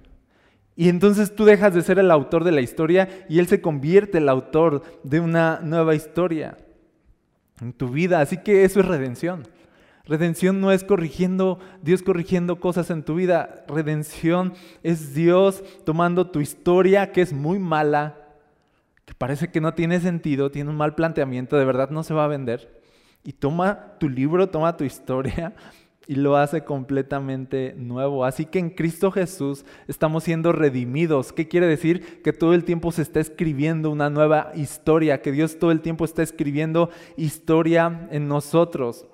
[0.76, 4.17] Y entonces tú dejas de ser el autor de la historia y Él se convierte
[4.17, 6.58] el autor de una nueva historia
[7.62, 8.22] en tu vida.
[8.22, 9.43] Así que eso es redención.
[10.06, 13.63] Redención no es corrigiendo, Dios corrigiendo cosas en tu vida.
[13.67, 18.27] Redención es Dios tomando tu historia que es muy mala,
[19.08, 22.26] que parece que no tiene sentido, tiene un mal planteamiento, de verdad no se va
[22.26, 22.82] a vender.
[23.24, 25.56] Y toma tu libro, toma tu historia
[26.08, 28.26] y lo hace completamente nuevo.
[28.26, 31.32] Así que en Cristo Jesús estamos siendo redimidos.
[31.32, 32.22] ¿Qué quiere decir?
[32.22, 36.04] Que todo el tiempo se está escribiendo una nueva historia, que Dios todo el tiempo
[36.04, 39.08] está escribiendo historia en nosotros.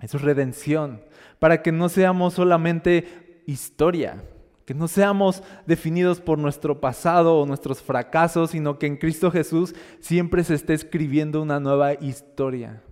[0.00, 1.02] Eso es redención,
[1.40, 4.22] para que no seamos solamente historia,
[4.66, 9.76] que no seamos definidos por nuestro pasado o nuestros fracasos, sino que en Cristo Jesús
[10.00, 12.82] siempre se esté escribiendo una nueva historia.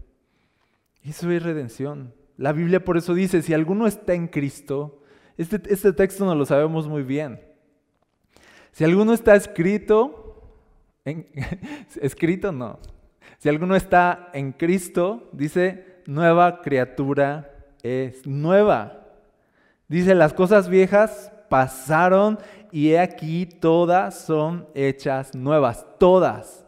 [1.03, 2.15] Eso es redención.
[2.37, 5.03] La Biblia por eso dice, si alguno está en Cristo,
[5.37, 7.41] este, este texto no lo sabemos muy bien.
[8.71, 10.55] Si alguno está escrito,
[12.01, 12.79] escrito no.
[13.39, 19.09] Si alguno está en Cristo, dice, nueva criatura es nueva.
[19.89, 22.37] Dice, las cosas viejas pasaron
[22.73, 26.67] y he aquí todas son hechas nuevas, todas.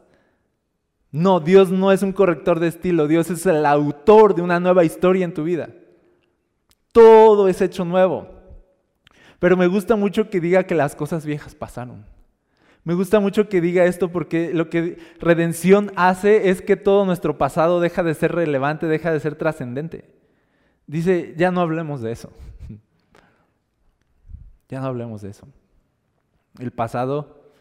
[1.10, 4.84] No, Dios no es un corrector de estilo, Dios es el autor de una nueva
[4.84, 5.70] historia en tu vida.
[6.92, 8.28] Todo es hecho nuevo.
[9.40, 12.06] Pero me gusta mucho que diga que las cosas viejas pasaron.
[12.84, 17.38] Me gusta mucho que diga esto porque lo que redención hace es que todo nuestro
[17.38, 20.14] pasado deja de ser relevante, deja de ser trascendente.
[20.86, 22.30] Dice, ya no hablemos de eso.
[24.68, 25.46] Ya no hablemos de eso.
[26.58, 27.52] El pasado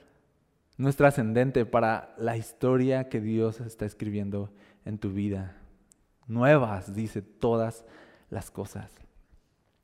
[0.77, 4.51] no es trascendente para la historia que Dios está escribiendo
[4.83, 5.57] en tu vida.
[6.27, 7.85] Nuevas, dice, todas
[8.29, 8.91] las cosas.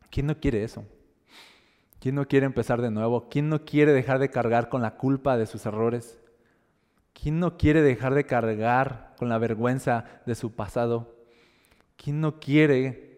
[0.09, 0.85] ¿Quién no quiere eso?
[1.99, 3.29] ¿Quién no quiere empezar de nuevo?
[3.29, 6.19] ¿Quién no quiere dejar de cargar con la culpa de sus errores?
[7.13, 11.15] ¿Quién no quiere dejar de cargar con la vergüenza de su pasado?
[11.95, 13.10] ¿Quién no quiere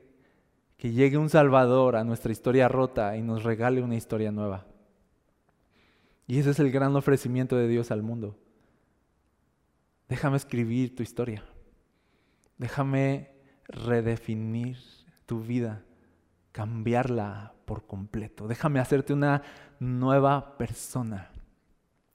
[0.83, 4.65] que llegue un Salvador a nuestra historia rota y nos regale una historia nueva?
[6.27, 8.37] Y ese es el gran ofrecimiento de Dios al mundo.
[10.09, 11.41] Déjame escribir tu historia.
[12.57, 13.31] Déjame
[13.69, 14.75] redefinir
[15.25, 15.85] tu vida,
[16.51, 18.49] cambiarla por completo.
[18.49, 19.41] Déjame hacerte una
[19.79, 21.29] nueva persona.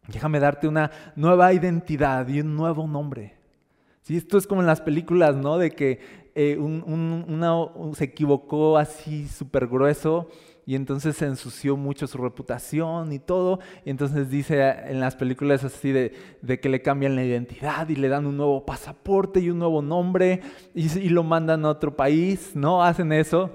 [0.09, 3.39] Déjame darte una nueva identidad y un nuevo nombre.
[4.03, 5.57] Si esto es como en las películas, ¿no?
[5.57, 10.29] De que eh, uno se equivocó así súper grueso
[10.65, 13.59] y entonces se ensució mucho su reputación y todo.
[13.85, 16.13] Y entonces dice en las películas así de,
[16.61, 20.43] que le cambian la identidad y le dan un nuevo pasaporte y un nuevo nombre
[20.77, 22.85] y, y lo mandan a otro país, ¿no?
[22.85, 23.51] Hacen eso.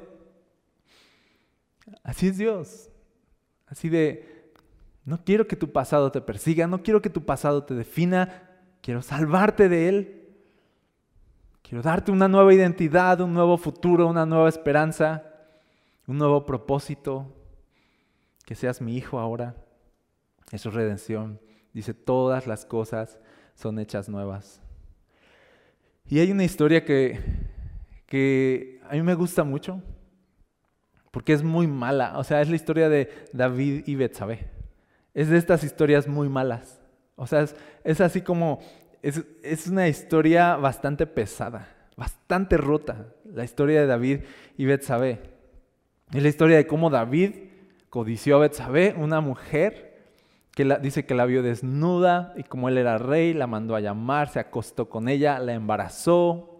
[2.03, 2.89] Así es Dios.
[3.65, 4.51] Así de,
[5.05, 8.49] no quiero que tu pasado te persiga, no quiero que tu pasado te defina,
[8.81, 10.22] quiero salvarte de él.
[11.63, 15.23] Quiero darte una nueva identidad, un nuevo futuro, una nueva esperanza,
[16.05, 17.33] un nuevo propósito.
[18.45, 19.55] Que seas mi hijo ahora.
[20.51, 21.39] Eso es redención.
[21.73, 23.17] Dice, todas las cosas
[23.55, 24.61] son hechas nuevas.
[26.05, 27.19] Y hay una historia que,
[28.05, 29.81] que a mí me gusta mucho
[31.13, 32.17] porque es muy mala.
[32.17, 34.49] O sea, es la historia de David y Betsabé.
[35.13, 36.81] Es de estas historias muy malas.
[37.15, 37.45] O sea,
[37.83, 38.59] es, así como,
[39.03, 44.21] es, una historia bastante pesada, bastante rota, la historia de David
[44.57, 45.19] y Betsabé.
[46.13, 47.33] Es la historia de cómo David
[47.89, 49.93] codició a Betsabé, una mujer
[50.51, 54.29] que dice que la vio desnuda y como él era rey, la mandó a llamar,
[54.29, 56.53] se acostó con ella, la embarazó,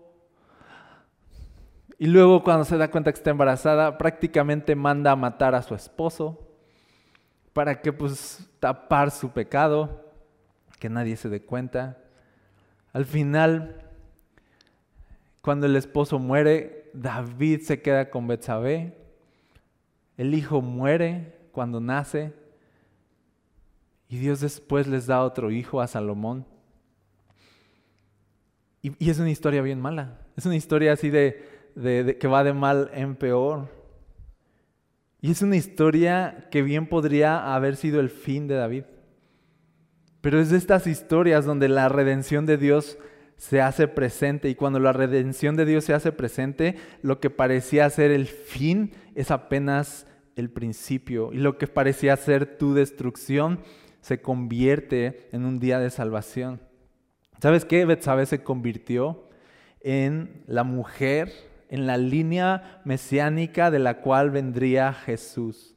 [2.04, 5.74] y luego cuando se da cuenta que está embarazada, prácticamente manda a matar a su
[5.74, 6.38] esposo
[7.54, 10.12] para que pues tapar su pecado,
[10.80, 12.03] que nadie se dé cuenta.
[12.94, 13.76] Al final,
[15.42, 18.96] cuando el esposo muere, David se queda con Betsabé.
[20.16, 22.34] El hijo muere cuando nace.
[24.08, 26.46] Y Dios después les da otro hijo a Salomón.
[28.84, 30.20] Y, es una historia bien mala.
[30.38, 33.70] Es una historia así de, de, que va de mal en peor.
[35.20, 38.84] Y es una historia que bien podría haber sido el fin de David.
[40.24, 42.98] Pero es de estas historias donde la redención de Dios
[43.36, 47.90] se hace presente y cuando la redención de Dios se hace presente, lo que parecía
[47.90, 50.08] ser el fin es apenas
[50.38, 53.60] el principio y lo que parecía ser tu destrucción
[54.00, 56.62] se convierte en un día de salvación.
[57.42, 57.84] ¿Sabes qué?
[57.84, 59.28] Betsabé se convirtió
[59.82, 61.34] en la mujer,
[61.68, 65.76] en la línea mesiánica de la cual vendría Jesús.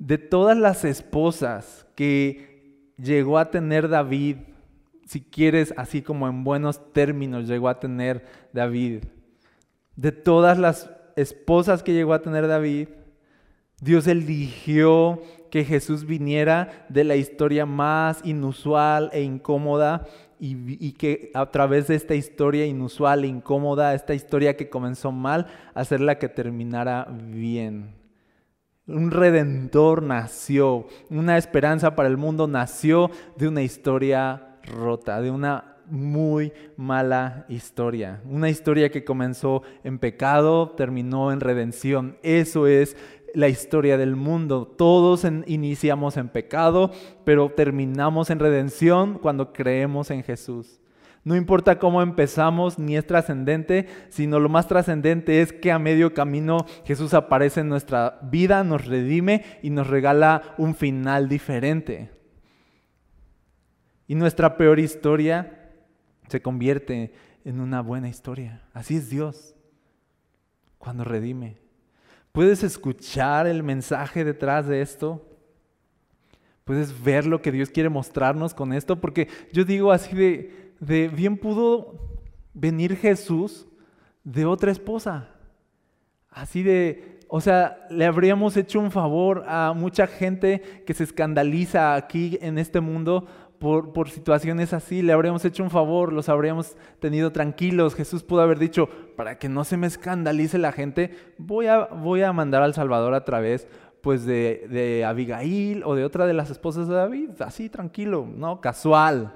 [0.00, 2.53] De todas las esposas que
[2.96, 4.36] llegó a tener David,
[5.06, 9.04] si quieres, así como en buenos términos llegó a tener David,
[9.96, 12.88] de todas las esposas que llegó a tener David,
[13.80, 20.06] Dios eligió que Jesús viniera de la historia más inusual e incómoda
[20.40, 25.46] y, que a través de esta historia inusual e incómoda, esta historia que comenzó mal,
[25.74, 28.03] hacerla que terminara bien.
[28.86, 35.76] Un redentor nació, una esperanza para el mundo nació de una historia rota, de una
[35.86, 38.20] muy mala historia.
[38.28, 42.18] Una historia que comenzó en pecado, terminó en redención.
[42.22, 42.94] Eso es
[43.32, 44.66] la historia del mundo.
[44.66, 46.90] Todos iniciamos en pecado,
[47.24, 50.78] pero terminamos en redención cuando creemos en Jesús.
[51.24, 56.12] No importa cómo empezamos, ni es trascendente, sino lo más trascendente es que a medio
[56.12, 62.10] camino Jesús aparece en nuestra vida, nos redime y nos regala un final diferente.
[64.06, 65.70] Y nuestra peor historia
[66.28, 68.62] se convierte en una buena historia.
[68.74, 69.54] Así es Dios
[70.76, 71.56] cuando redime.
[72.32, 75.26] ¿Puedes escuchar el mensaje detrás de esto?
[76.64, 79.00] ¿Puedes ver lo que Dios quiere mostrarnos con esto?
[79.00, 81.94] Porque yo digo así de, de bien pudo
[82.52, 83.66] venir Jesús
[84.22, 85.28] de otra esposa.
[86.30, 91.94] Así de, o sea, le habríamos hecho un favor a mucha gente que se escandaliza
[91.94, 93.26] aquí en este mundo
[93.58, 97.94] por, situaciones así, le habríamos hecho un favor, los habríamos tenido tranquilos.
[97.94, 102.22] Jesús pudo haber dicho, para que no se me escandalice la gente, voy a, voy
[102.22, 103.66] a mandar al Salvador a través
[104.02, 108.60] pues de, de Abigail o de otra de las esposas de David, así tranquilo, ¿no?
[108.60, 109.32] Casual.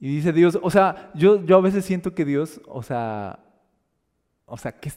[0.00, 3.40] Y dice Dios, o sea, yo, yo a veces siento que Dios, o sea,
[4.46, 4.92] o sea, que,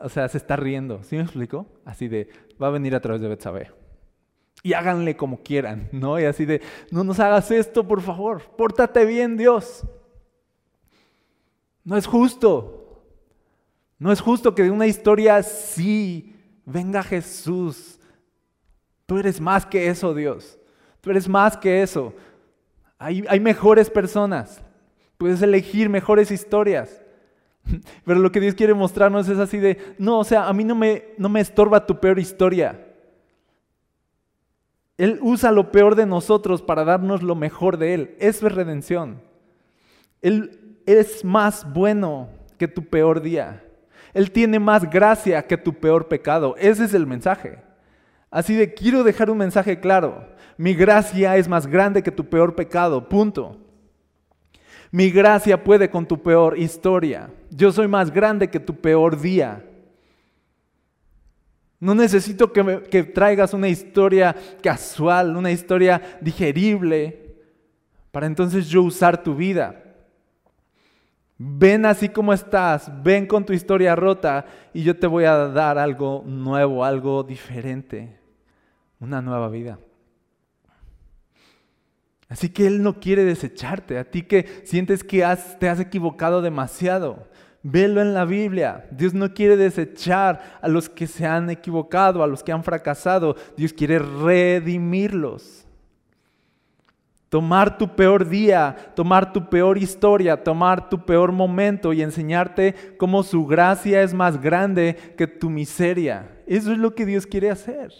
[0.00, 1.66] o sea, se está riendo, ¿sí me explico?
[1.84, 2.28] Así de,
[2.62, 3.70] va a venir a través de Betsabé
[4.64, 6.18] y háganle como quieran, ¿no?
[6.18, 9.86] Y así de, no nos hagas esto, por favor, pórtate bien, Dios.
[11.84, 13.04] No es justo.
[13.98, 18.00] No es justo que de una historia así venga Jesús.
[19.04, 20.58] Tú eres más que eso, Dios.
[21.02, 22.14] Tú eres más que eso.
[23.04, 24.62] Hay, mejores personas.
[25.18, 27.02] Puedes elegir mejores historias.
[28.04, 30.74] Pero lo que Dios quiere mostrarnos es así de, no, o sea, a mí no
[30.74, 32.88] me, no me estorba tu peor historia.
[34.96, 38.16] Él usa lo peor de nosotros para darnos lo mejor de Él.
[38.20, 39.20] Eso es redención.
[40.22, 43.64] Él es más bueno que tu peor día.
[44.14, 46.54] Él tiene más gracia que tu peor pecado.
[46.58, 47.58] Ese es el mensaje.
[48.34, 50.26] Así de, quiero dejar un mensaje claro.
[50.56, 53.08] Mi gracia es más grande que tu peor pecado.
[53.08, 53.56] Punto.
[54.90, 57.30] Mi gracia puede con tu peor historia.
[57.48, 59.64] Yo soy más grande que tu peor día.
[61.78, 67.36] No necesito que, traigas una historia casual, una historia digerible,
[68.10, 69.80] para entonces yo usar tu vida.
[71.38, 75.78] Ven así como estás, ven con tu historia rota y yo te voy a dar
[75.78, 78.23] algo nuevo, algo diferente,
[79.04, 79.78] una nueva vida.
[82.28, 85.24] Así que Él no quiere desecharte, a ti que sientes que
[85.60, 87.28] te has equivocado demasiado.
[87.62, 88.86] Velo en la Biblia.
[88.90, 93.36] Dios no quiere desechar a los que se han equivocado, a los que han fracasado.
[93.56, 95.64] Dios quiere redimirlos.
[97.30, 103.22] Tomar tu peor día, tomar tu peor historia, tomar tu peor momento y enseñarte cómo
[103.22, 106.30] su gracia es más grande que tu miseria.
[106.46, 107.92] Eso es lo que Dios quiere hacer.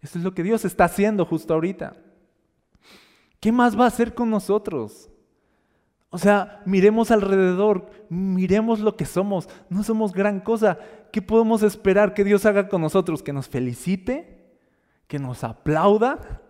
[0.00, 1.96] Eso es lo que Dios está haciendo justo ahorita.
[3.40, 5.10] ¿Qué más va a hacer con nosotros?
[6.10, 9.48] O sea, miremos alrededor, miremos lo que somos.
[9.68, 10.78] No somos gran cosa.
[11.12, 13.22] ¿Qué podemos esperar que Dios haga con nosotros?
[13.22, 14.38] ¿Que nos felicite?
[15.08, 16.42] que nos aplauda,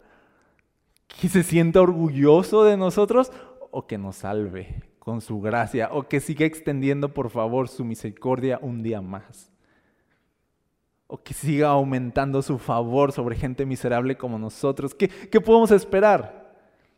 [1.07, 3.33] que se sienta orgulloso de nosotros
[3.71, 8.59] o que nos salve con su gracia o que siga extendiendo por favor su misericordia
[8.61, 9.51] un día más.
[11.09, 14.95] O que siga aumentando su favor sobre gente miserable como nosotros.
[14.95, 16.55] ¿Qué, qué podemos esperar?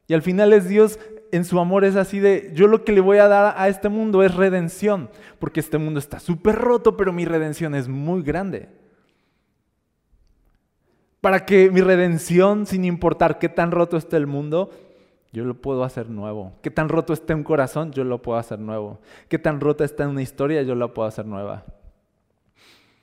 [0.07, 0.99] Y al final es Dios
[1.33, 3.89] en su amor es así de, yo lo que le voy a dar a este
[3.89, 8.69] mundo es redención, porque este mundo está súper roto, pero mi redención es muy grande.
[11.21, 14.71] Para que mi redención, sin importar qué tan roto esté el mundo,
[15.33, 16.55] yo lo puedo hacer nuevo.
[16.63, 18.99] Qué tan roto esté un corazón, yo lo puedo hacer nuevo.
[19.29, 21.65] Qué tan rota está una historia, yo la puedo hacer nueva.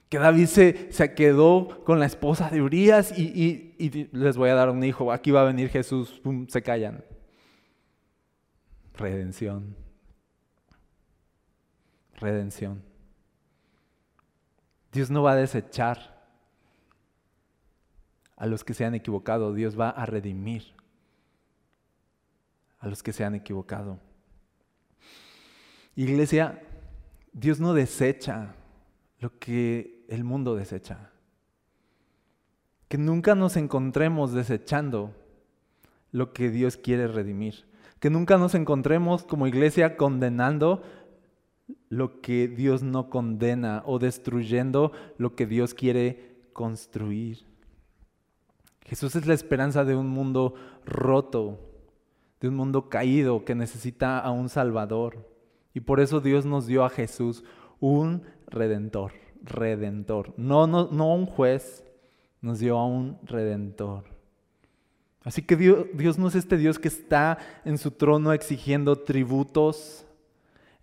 [0.09, 4.69] Que David se, se quedó con la esposa de Urias y, les voy a dar
[4.69, 5.11] un hijo.
[5.11, 7.03] Aquí va a venir Jesús, se callan.
[8.93, 9.75] Redención.
[12.15, 12.83] Redención.
[14.91, 16.17] Dios no va a desechar
[18.37, 20.73] a los que se han equivocado, Dios va a redimir
[22.79, 23.99] a los que se han equivocado.
[25.95, 26.61] Iglesia,
[27.33, 28.55] Dios no desecha
[29.19, 31.11] lo que el mundo desecha.
[32.87, 35.13] Que nunca nos encontremos desechando
[36.11, 37.65] lo que Dios quiere redimir.
[37.99, 40.83] Que nunca nos encontremos como iglesia condenando
[41.89, 47.45] lo que Dios no condena o destruyendo lo que Dios quiere construir.
[48.85, 50.53] Jesús es la esperanza de un mundo
[50.85, 51.59] roto,
[52.39, 55.29] de un mundo caído que necesita a un Salvador.
[55.73, 57.43] Y por eso Dios nos dio a Jesús
[57.79, 59.11] un redentor,
[59.43, 60.33] redentor.
[60.37, 61.83] No, no, un juez,
[62.41, 64.03] nos dio a un redentor.
[65.23, 70.05] Así que Dios, Dios no es este Dios que está en su trono exigiendo tributos,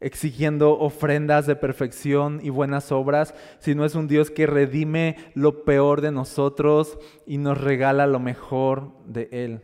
[0.01, 6.03] exigiendo ofrendas de perfección y buenas obras, sino es un Dios que redime lo peor
[6.03, 9.63] de nosotros y nos regala lo mejor de Él.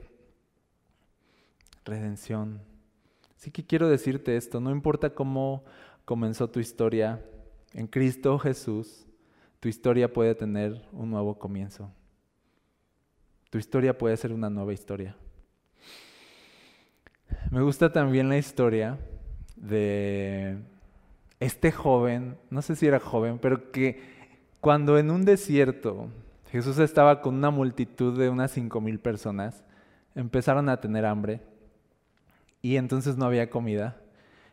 [1.85, 2.63] Redención.
[3.37, 5.65] Así que quiero decirte esto, no importa cómo
[6.05, 7.23] comenzó tu historia,
[7.73, 9.07] en Cristo Jesús,
[9.61, 11.91] tu historia puede tener un nuevo comienzo.
[13.51, 15.17] Tu historia puede ser una nueva historia.
[17.51, 18.99] Me gusta también la historia
[19.57, 20.59] de
[21.41, 24.01] este joven, no sé si era joven, pero que
[24.61, 26.09] cuando en un desierto
[26.51, 29.65] Jesús estaba con una multitud de unas cinco mil personas,
[30.15, 31.41] empezaron a tener hambre
[32.63, 34.00] y entonces no había comida.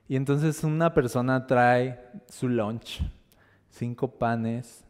[0.08, 3.02] Y entonces una persona trae su lunch,
[3.70, 4.86] cinco panes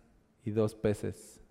[0.46, 1.42] y dos peces.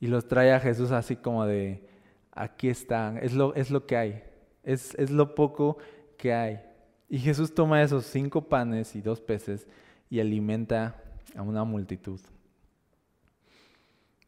[0.00, 1.88] Y los trae a Jesús así como de,
[2.32, 4.22] aquí están, es lo, es lo que hay,
[4.62, 5.78] es, es lo poco
[6.18, 6.60] que hay.
[7.08, 9.66] Y Jesús toma esos cinco panes y dos peces
[10.10, 11.00] y alimenta
[11.36, 12.20] a una multitud.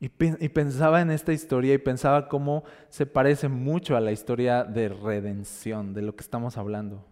[0.01, 4.63] Y, y, pensaba en esta historia y pensaba cómo se parece mucho a la historia
[4.63, 7.05] de redención, de lo que estamos hablando.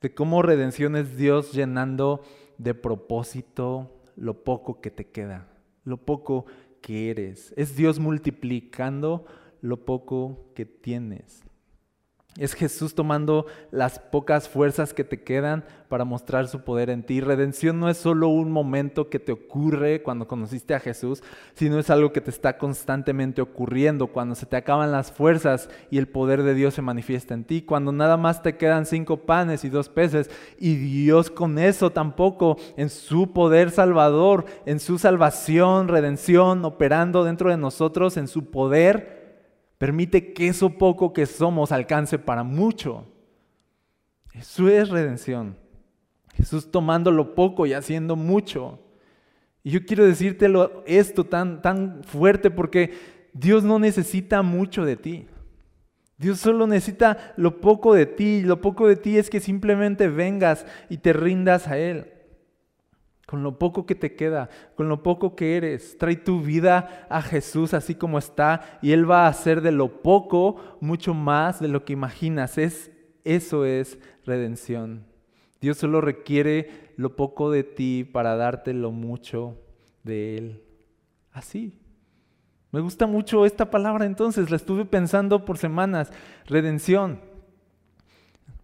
[0.00, 2.22] De cómo redención es Dios llenando
[2.58, 5.48] de propósito lo poco que te queda,
[5.84, 6.46] lo poco
[6.80, 7.52] que eres.
[7.56, 9.24] Es Dios multiplicando
[9.60, 11.42] lo poco que tienes.
[12.38, 17.20] Es Jesús tomando las pocas fuerzas que te quedan para mostrar su poder en ti.
[17.20, 21.22] Redención no es solo un momento que te ocurre cuando conociste a Jesús,
[21.54, 25.96] sino es algo que te está constantemente ocurriendo cuando se te acaban las fuerzas y
[25.96, 27.62] el poder de Dios se manifiesta en ti.
[27.62, 32.58] Cuando nada más te quedan cinco panes y dos peces y Dios con eso tampoco
[32.76, 39.15] en su poder salvador, en su salvación, redención, operando dentro de nosotros, en su poder
[39.78, 43.06] Permite que eso poco que somos alcance para mucho.
[44.32, 45.56] Eso es redención.
[46.34, 48.78] Jesús tomando lo poco y haciendo mucho.
[49.62, 52.94] Y yo quiero decírtelo esto tan, tan fuerte porque
[53.32, 55.26] Dios no necesita mucho de ti.
[56.18, 58.42] Dios solo necesita lo poco de ti.
[58.42, 62.15] Lo poco de ti es que simplemente vengas y te rindas a Él
[63.26, 65.98] con lo poco que te queda, con lo poco que eres.
[65.98, 70.00] Trae tu vida a Jesús así como está y Él va a hacer de lo
[70.00, 72.56] poco mucho más de lo que imaginas.
[72.56, 72.92] Es,
[73.24, 75.04] eso es redención.
[75.60, 79.58] Dios solo requiere lo poco de ti para darte lo mucho
[80.04, 80.62] de Él.
[81.32, 81.80] Así.
[82.70, 86.12] Me gusta mucho esta palabra entonces, la estuve pensando por semanas.
[86.46, 87.20] Redención.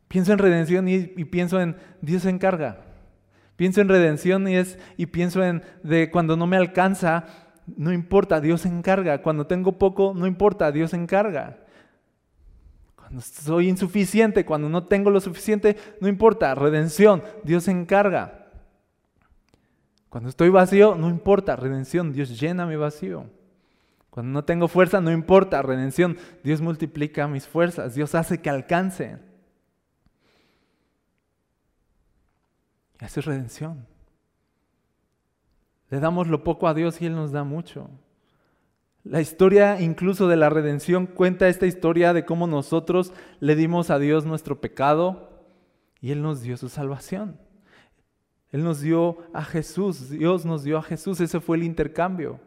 [0.07, 2.92] Pienso en redención y, y pienso en Dios se encarga.
[3.63, 7.27] Pienso en redención y, es, y pienso en de cuando no me alcanza,
[7.77, 9.23] no importa, Dios se encarga.
[9.23, 11.61] Cuando tengo poco, no importa, Dios se encarga.
[12.97, 18.49] Cuando soy insuficiente, cuando no tengo lo suficiente, no importa, redención, Dios se encarga.
[20.09, 23.27] Cuando estoy vacío, no importa, redención, Dios llena mi vacío.
[24.11, 26.17] Cuando no tengo fuerza, no importa, redención.
[26.43, 29.21] Dios multiplica mis fuerzas, Dios hace que alcance.
[33.07, 33.87] Eso es redención.
[35.91, 37.91] Le damos lo poco a Dios y Él nos da mucho.
[39.05, 43.99] La historia incluso de la redención cuenta esta historia de cómo nosotros le dimos a
[43.99, 45.45] Dios nuestro pecado
[46.01, 47.39] y Él nos dio su salvación.
[48.53, 52.39] Él nos dio a Jesús, Dios nos dio a Jesús, ese fue el intercambio.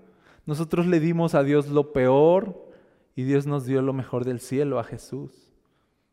[0.46, 2.70] Nosotros le dimos a Dios lo peor
[3.16, 5.52] y Dios nos dio lo mejor del cielo, a Jesús.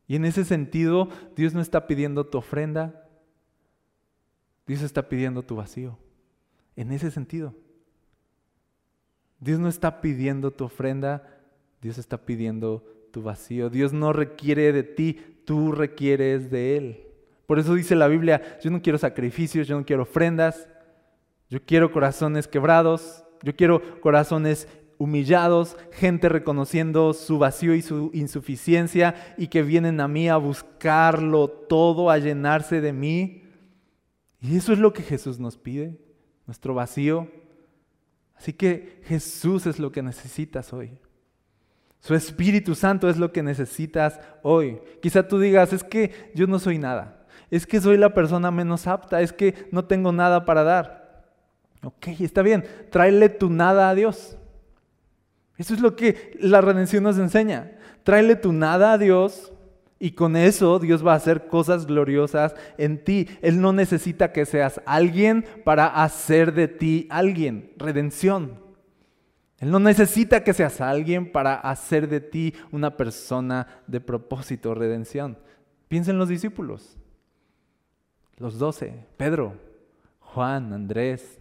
[0.06, 3.01] Y en ese sentido, Dios no está pidiendo tu ofrenda,
[4.66, 5.98] Dios está pidiendo tu vacío.
[6.76, 7.54] En ese sentido.
[9.40, 11.40] Dios no está pidiendo tu ofrenda,
[11.80, 13.70] Dios está pidiendo tu vacío.
[13.70, 17.06] Dios no requiere de ti, tú requieres de Él.
[17.46, 20.68] Por eso dice la Biblia, yo no quiero sacrificios, yo no quiero ofrendas,
[21.50, 29.34] yo quiero corazones quebrados, yo quiero corazones humillados, gente reconociendo su vacío y su insuficiencia
[29.36, 33.41] y que vienen a mí a buscarlo todo, a llenarse de mí.
[34.42, 35.98] Y eso es lo que Jesús nos pide,
[36.46, 37.28] nuestro vacío,
[38.42, 40.98] Así que Jesús es lo que necesitas hoy.
[42.00, 44.80] Su Espíritu Santo es lo que necesitas hoy.
[45.00, 47.24] Quizá tú digas, es que yo no soy nada.
[47.52, 49.20] Es que soy la persona menos apta.
[49.20, 51.24] Es que no tengo nada para dar.
[51.84, 52.64] Ok, está bien.
[52.90, 54.36] Tráele tu nada a Dios.
[55.56, 57.78] Eso es lo que la redención nos enseña.
[58.02, 59.51] Tráele tu nada a Dios
[60.02, 63.28] y con eso Dios va a hacer cosas gloriosas en ti.
[63.40, 67.72] Él no necesita que seas alguien para hacer de ti alguien.
[67.76, 68.58] Redención.
[69.60, 75.38] Él no necesita que seas alguien para hacer de ti una persona de propósito, redención.
[75.86, 76.98] Piensa en los discípulos.
[78.38, 79.06] Los doce.
[79.16, 79.54] Pedro,
[80.18, 81.38] Juan, Andrés,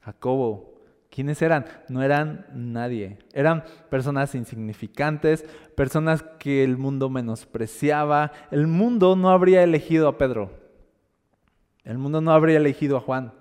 [0.00, 0.77] Jacobo,
[1.18, 1.64] ¿Quiénes eran?
[1.88, 3.18] No eran nadie.
[3.32, 5.44] Eran personas insignificantes,
[5.74, 8.30] personas que el mundo menospreciaba.
[8.52, 10.52] El mundo no habría elegido a Pedro.
[11.82, 13.32] El mundo no habría elegido a Juan.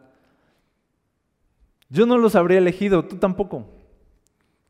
[1.87, 3.69] Yo no los habría elegido, tú tampoco.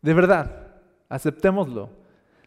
[0.02, 0.68] De verdad,
[1.08, 1.92] aceptémoslo.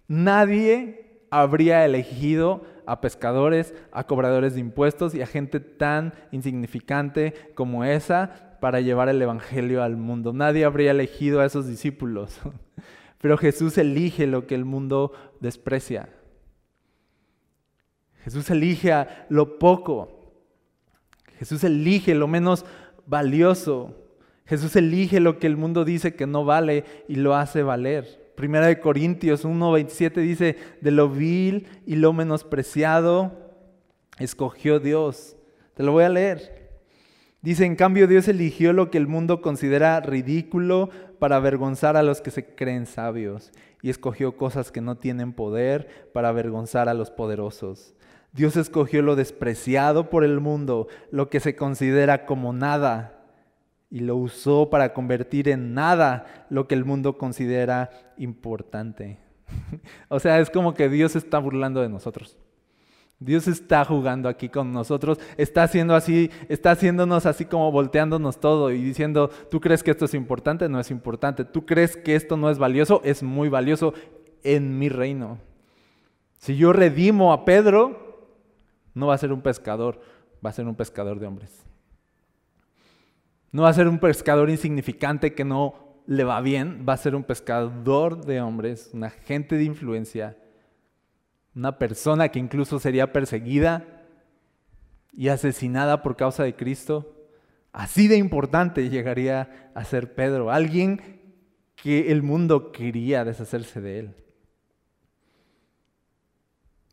[0.08, 7.82] Nadie habría elegido a pescadores, a cobradores de impuestos y a gente tan insignificante como
[7.82, 10.32] esa para llevar el Evangelio al mundo.
[10.32, 12.38] Nadie habría elegido a esos discípulos,
[13.20, 16.08] pero Jesús elige lo que el mundo desprecia.
[18.22, 20.34] Jesús elige lo poco.
[21.38, 22.66] Jesús elige lo menos
[23.06, 23.94] valioso.
[24.44, 28.32] Jesús elige lo que el mundo dice que no vale y lo hace valer.
[28.36, 33.32] Primera de Corintios 1:27 dice, de lo vil y lo menospreciado
[34.18, 35.36] escogió Dios.
[35.74, 36.59] Te lo voy a leer.
[37.42, 42.20] Dice, en cambio Dios eligió lo que el mundo considera ridículo para avergonzar a los
[42.20, 43.50] que se creen sabios
[43.82, 47.94] y escogió cosas que no tienen poder para avergonzar a los poderosos.
[48.32, 53.16] Dios escogió lo despreciado por el mundo, lo que se considera como nada,
[53.90, 59.18] y lo usó para convertir en nada lo que el mundo considera importante.
[60.08, 62.38] o sea, es como que Dios está burlando de nosotros.
[63.20, 68.70] Dios está jugando aquí con nosotros, está haciendo así, está haciéndonos así como volteándonos todo
[68.70, 70.70] y diciendo, ¿tú crees que esto es importante?
[70.70, 71.44] No es importante.
[71.44, 73.02] ¿Tú crees que esto no es valioso?
[73.04, 73.92] Es muy valioso
[74.42, 75.38] en mi reino.
[76.38, 78.24] Si yo redimo a Pedro,
[78.94, 80.00] no va a ser un pescador,
[80.44, 81.62] va a ser un pescador de hombres.
[83.52, 85.74] No va a ser un pescador insignificante que no
[86.06, 90.38] le va bien, va a ser un pescador de hombres, un agente de influencia
[91.54, 93.84] una persona que incluso sería perseguida
[95.12, 97.16] y asesinada por causa de Cristo.
[97.72, 101.20] Así de importante llegaría a ser Pedro, alguien
[101.76, 104.14] que el mundo quería deshacerse de él.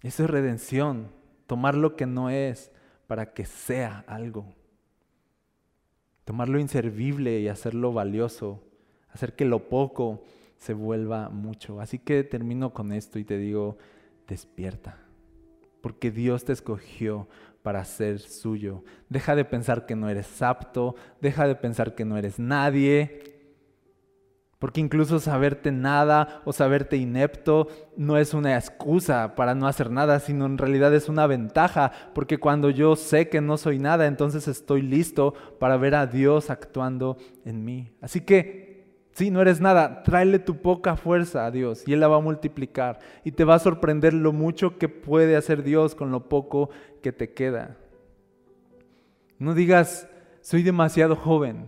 [0.02, 1.12] Eso es redención,
[1.48, 2.72] tomar lo que no es
[3.08, 4.54] para que sea algo.
[6.24, 8.64] Tomar lo inservible y hacerlo valioso,
[9.10, 10.24] hacer que lo poco
[10.58, 11.80] se vuelva mucho.
[11.80, 13.78] Así que termino con esto y te digo,
[14.28, 14.98] despierta,
[15.82, 17.28] porque Dios te escogió
[17.64, 18.84] para ser suyo.
[19.10, 23.38] Deja de pensar que no eres apto, deja de pensar que no eres nadie,
[24.60, 30.20] porque incluso saberte nada o saberte inepto no es una excusa para no hacer nada,
[30.20, 34.48] sino en realidad es una ventaja, porque cuando yo sé que no soy nada, entonces
[34.48, 37.92] estoy listo para ver a Dios actuando en mí.
[38.02, 38.67] Así que
[39.18, 42.22] si no eres nada, tráele tu poca fuerza a Dios y Él la va a
[42.22, 43.00] multiplicar.
[43.24, 46.70] Y te va a sorprender lo mucho que puede hacer Dios con lo poco
[47.02, 47.78] que te queda.
[49.40, 50.08] No digas,
[50.42, 51.66] soy demasiado joven.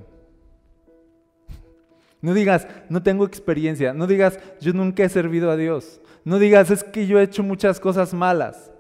[2.22, 3.96] No digas, no tengo experiencia.
[3.96, 6.02] No digas, yo nunca he servido a Dios.
[6.24, 8.72] No digas, es que yo he hecho muchas cosas malas.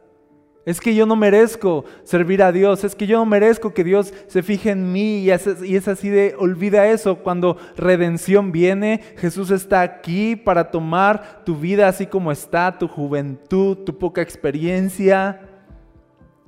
[0.69, 4.13] Es que yo no merezco servir a Dios, es que yo no merezco que Dios
[4.27, 9.81] se fije en mí y es, así de, olvida eso, cuando redención viene, Jesús está
[9.81, 15.41] aquí para tomar tu vida así como está, tu juventud, tu poca experiencia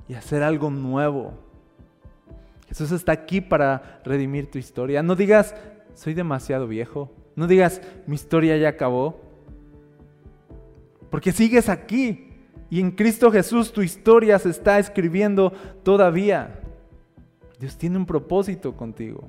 [0.06, 1.34] y hacer algo nuevo.
[2.68, 5.02] Jesús está aquí para redimir tu historia.
[5.02, 5.52] No digas,
[5.94, 9.20] soy demasiado viejo, no digas, mi historia ya acabó,
[11.10, 12.28] porque sigues aquí.
[12.72, 15.52] Y en Cristo Jesús tu historia se está escribiendo
[15.82, 16.58] todavía.
[17.60, 19.28] Dios tiene un propósito contigo.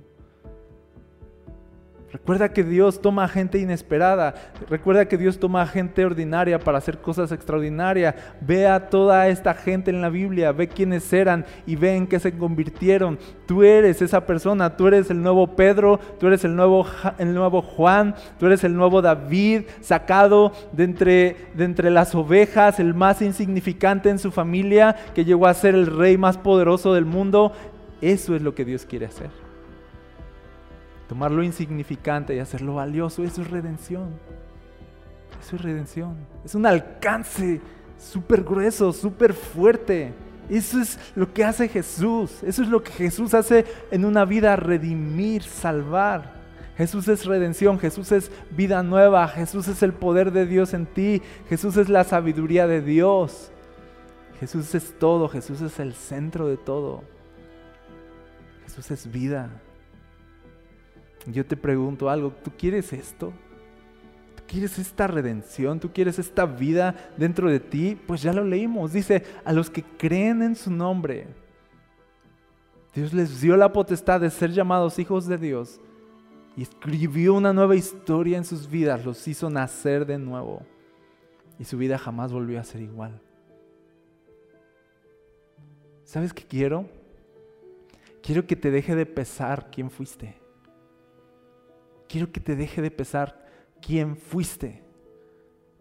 [2.13, 4.35] Recuerda que Dios toma a gente inesperada.
[4.69, 8.13] Recuerda que Dios toma a gente ordinaria para hacer cosas extraordinarias.
[8.39, 12.19] Ve a toda esta gente en la Biblia, ve quiénes eran y ve en qué
[12.19, 13.17] se convirtieron.
[13.47, 16.85] Tú eres esa persona, tú eres el nuevo Pedro, tú eres el nuevo,
[17.17, 22.79] el nuevo Juan, tú eres el nuevo David, sacado de entre, de entre las ovejas,
[22.79, 27.05] el más insignificante en su familia, que llegó a ser el rey más poderoso del
[27.05, 27.53] mundo.
[28.01, 29.42] Eso es lo que Dios quiere hacer.
[31.07, 34.09] Tomar lo insignificante y hacerlo valioso, eso es redención.
[35.41, 36.15] Eso es redención.
[36.45, 37.59] Es un alcance
[37.97, 40.13] súper grueso, súper fuerte.
[40.49, 42.43] Eso es lo que hace Jesús.
[42.43, 46.43] Eso es lo que Jesús hace en una vida, redimir, salvar.
[46.77, 51.21] Jesús es redención, Jesús es vida nueva, Jesús es el poder de Dios en ti,
[51.47, 53.51] Jesús es la sabiduría de Dios.
[54.39, 57.03] Jesús es todo, Jesús es el centro de todo.
[58.63, 59.49] Jesús es vida.
[61.27, 63.31] Yo te pregunto algo, ¿tú quieres esto?
[64.35, 65.79] ¿Tú quieres esta redención?
[65.79, 67.97] ¿Tú quieres esta vida dentro de ti?
[68.07, 68.91] Pues ya lo leímos.
[68.91, 71.27] Dice, a los que creen en su nombre,
[72.93, 75.79] Dios les dio la potestad de ser llamados hijos de Dios
[76.57, 80.61] y escribió una nueva historia en sus vidas, los hizo nacer de nuevo
[81.57, 83.19] y su vida jamás volvió a ser igual.
[86.03, 86.87] ¿Sabes qué quiero?
[88.21, 90.42] Quiero que te deje de pesar quién fuiste
[92.13, 93.43] quiero que te deje de pesar
[93.81, 94.83] quién fuiste.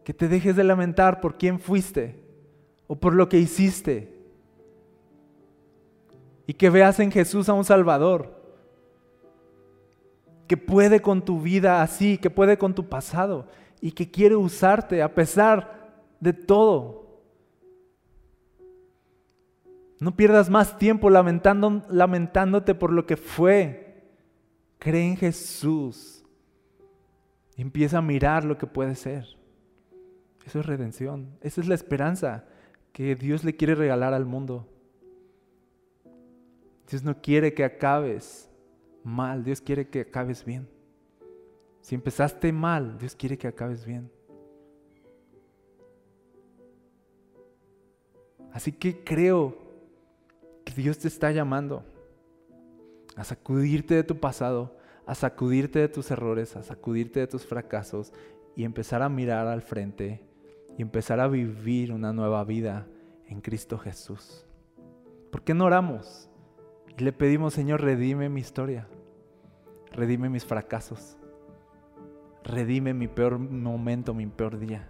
[0.03, 2.24] Que te dejes de lamentar por quién fuiste
[2.87, 4.18] o por lo que hiciste.
[6.47, 8.35] Y que veas en Jesús a un Salvador.
[10.49, 13.47] Que puede con tu vida así, que puede con tu pasado
[13.83, 17.20] y que quiere usarte a pesar de todo.
[20.01, 24.09] No pierdas más tiempo lamentándote por lo que fue.
[24.78, 26.12] Cree en Jesús
[27.63, 29.25] empieza a mirar lo que puede ser.
[30.45, 31.39] Eso es redención.
[31.41, 32.45] Esa es la esperanza
[32.93, 34.69] que Dios le quiere regalar al mundo.
[36.91, 38.51] Dios no quiere que acabes
[39.05, 40.69] mal, Dios quiere que acabes bien.
[41.81, 44.11] Si empezaste mal, Dios quiere que acabes bien.
[48.53, 49.57] Así que creo
[50.65, 51.85] que Dios te está llamando
[53.17, 54.77] a sacudirte de tu pasado,
[55.07, 58.13] a sacudirte de tus errores, a sacudirte de tus fracasos
[58.57, 60.23] y empezar a mirar al frente
[60.79, 62.87] y empezar a vivir una nueva vida
[63.27, 64.47] en Cristo Jesús.
[65.31, 66.29] ¿Por qué no oramos?
[66.99, 68.87] Y le pedimos, Señor, redime mi historia,
[69.93, 71.17] redime mis fracasos,
[72.45, 74.89] redime mi peor momento, mi peor día.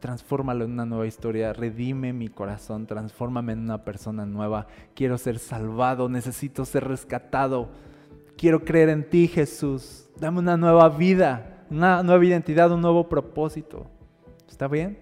[0.00, 4.66] Transfórmalo en una nueva historia, redime mi corazón, transfórmame en una persona nueva.
[4.94, 7.70] Quiero ser salvado, necesito ser rescatado
[8.36, 10.08] Quiero creer en ti, Jesús.
[10.18, 13.86] Dame una nueva vida, una nueva identidad, un nuevo propósito.
[14.48, 14.98] ¿Está bien?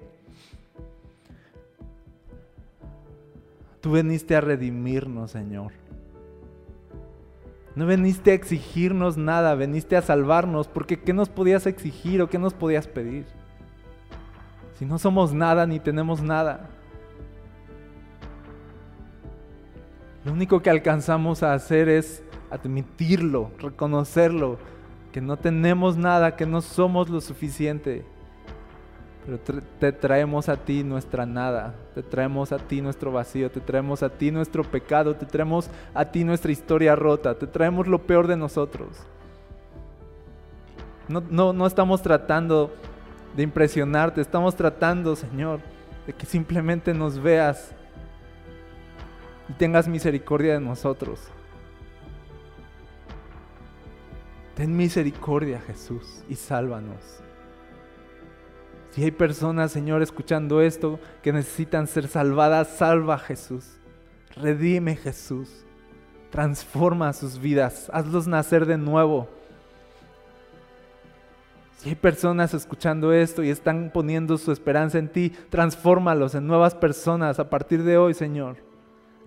[3.80, 5.72] Tú veniste a redimirnos, Señor.
[7.74, 12.38] No veniste a exigirnos nada, veniste a salvarnos, porque ¿qué nos podías exigir o qué
[12.38, 13.24] nos podías pedir?
[14.78, 16.68] Si no somos nada ni tenemos nada.
[20.24, 22.22] Lo único que alcanzamos a hacer es
[22.52, 24.58] admitirlo, reconocerlo,
[25.12, 28.04] que no tenemos nada, que no somos lo suficiente.
[29.24, 29.38] Pero
[29.78, 34.08] te traemos a ti nuestra nada, te traemos a ti nuestro vacío, te traemos a
[34.08, 38.36] ti nuestro pecado, te traemos a ti nuestra historia rota, te traemos lo peor de
[38.36, 38.98] nosotros.
[41.08, 42.72] No, no, no estamos tratando
[43.36, 45.60] de impresionarte, estamos tratando, Señor,
[46.06, 47.72] de que simplemente nos veas
[49.48, 51.31] y tengas misericordia de nosotros.
[54.62, 57.20] Ten misericordia, Jesús, y sálvanos.
[58.90, 63.80] Si hay personas, Señor, escuchando esto que necesitan ser salvadas, salva Jesús.
[64.36, 65.66] Redime Jesús.
[66.30, 67.90] Transforma sus vidas.
[67.92, 69.28] Hazlos nacer de nuevo.
[71.78, 76.76] Si hay personas escuchando esto y están poniendo su esperanza en ti, transfórmalos en nuevas
[76.76, 78.58] personas a partir de hoy, Señor.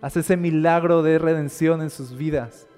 [0.02, 2.70] Haz ese milagro de redención en sus vidas,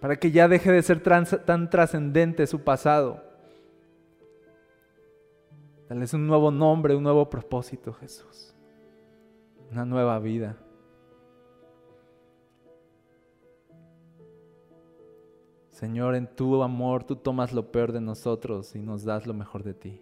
[0.00, 3.22] para que ya deje de ser tan trascendente su pasado.
[5.88, 8.54] Dales un nuevo nombre, un nuevo propósito, Jesús.
[9.70, 10.56] Una nueva vida.
[15.70, 19.64] Señor, en tu amor tú tomas lo peor de nosotros y nos das lo mejor
[19.64, 20.00] de ti.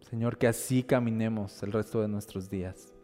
[0.00, 2.94] Señor, que así caminemos el resto de nuestros días,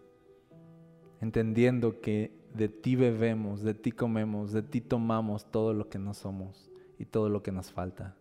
[1.20, 6.14] entendiendo que de ti bebemos, de ti comemos, de ti tomamos todo lo que no
[6.14, 8.14] somos y todo lo que nos falta,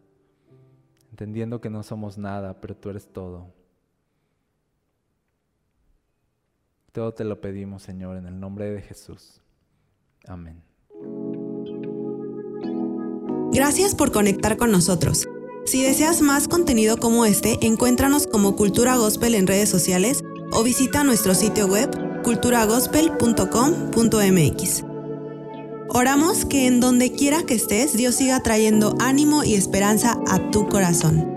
[1.11, 3.47] entendiendo que no somos nada, pero tú eres todo.
[6.91, 9.41] Todo te lo pedimos, Señor, en el nombre de Jesús.
[10.27, 10.61] Amén.
[13.51, 15.27] Gracias por conectar con nosotros.
[15.65, 21.03] Si deseas más contenido como este, encuéntranos como Cultura Gospel en redes sociales o visita
[21.03, 24.84] nuestro sitio web culturagospel.com.mx.
[25.89, 30.67] Oramos que en donde quiera que estés, Dios siga trayendo ánimo y esperanza a tu
[30.67, 31.32] corazón.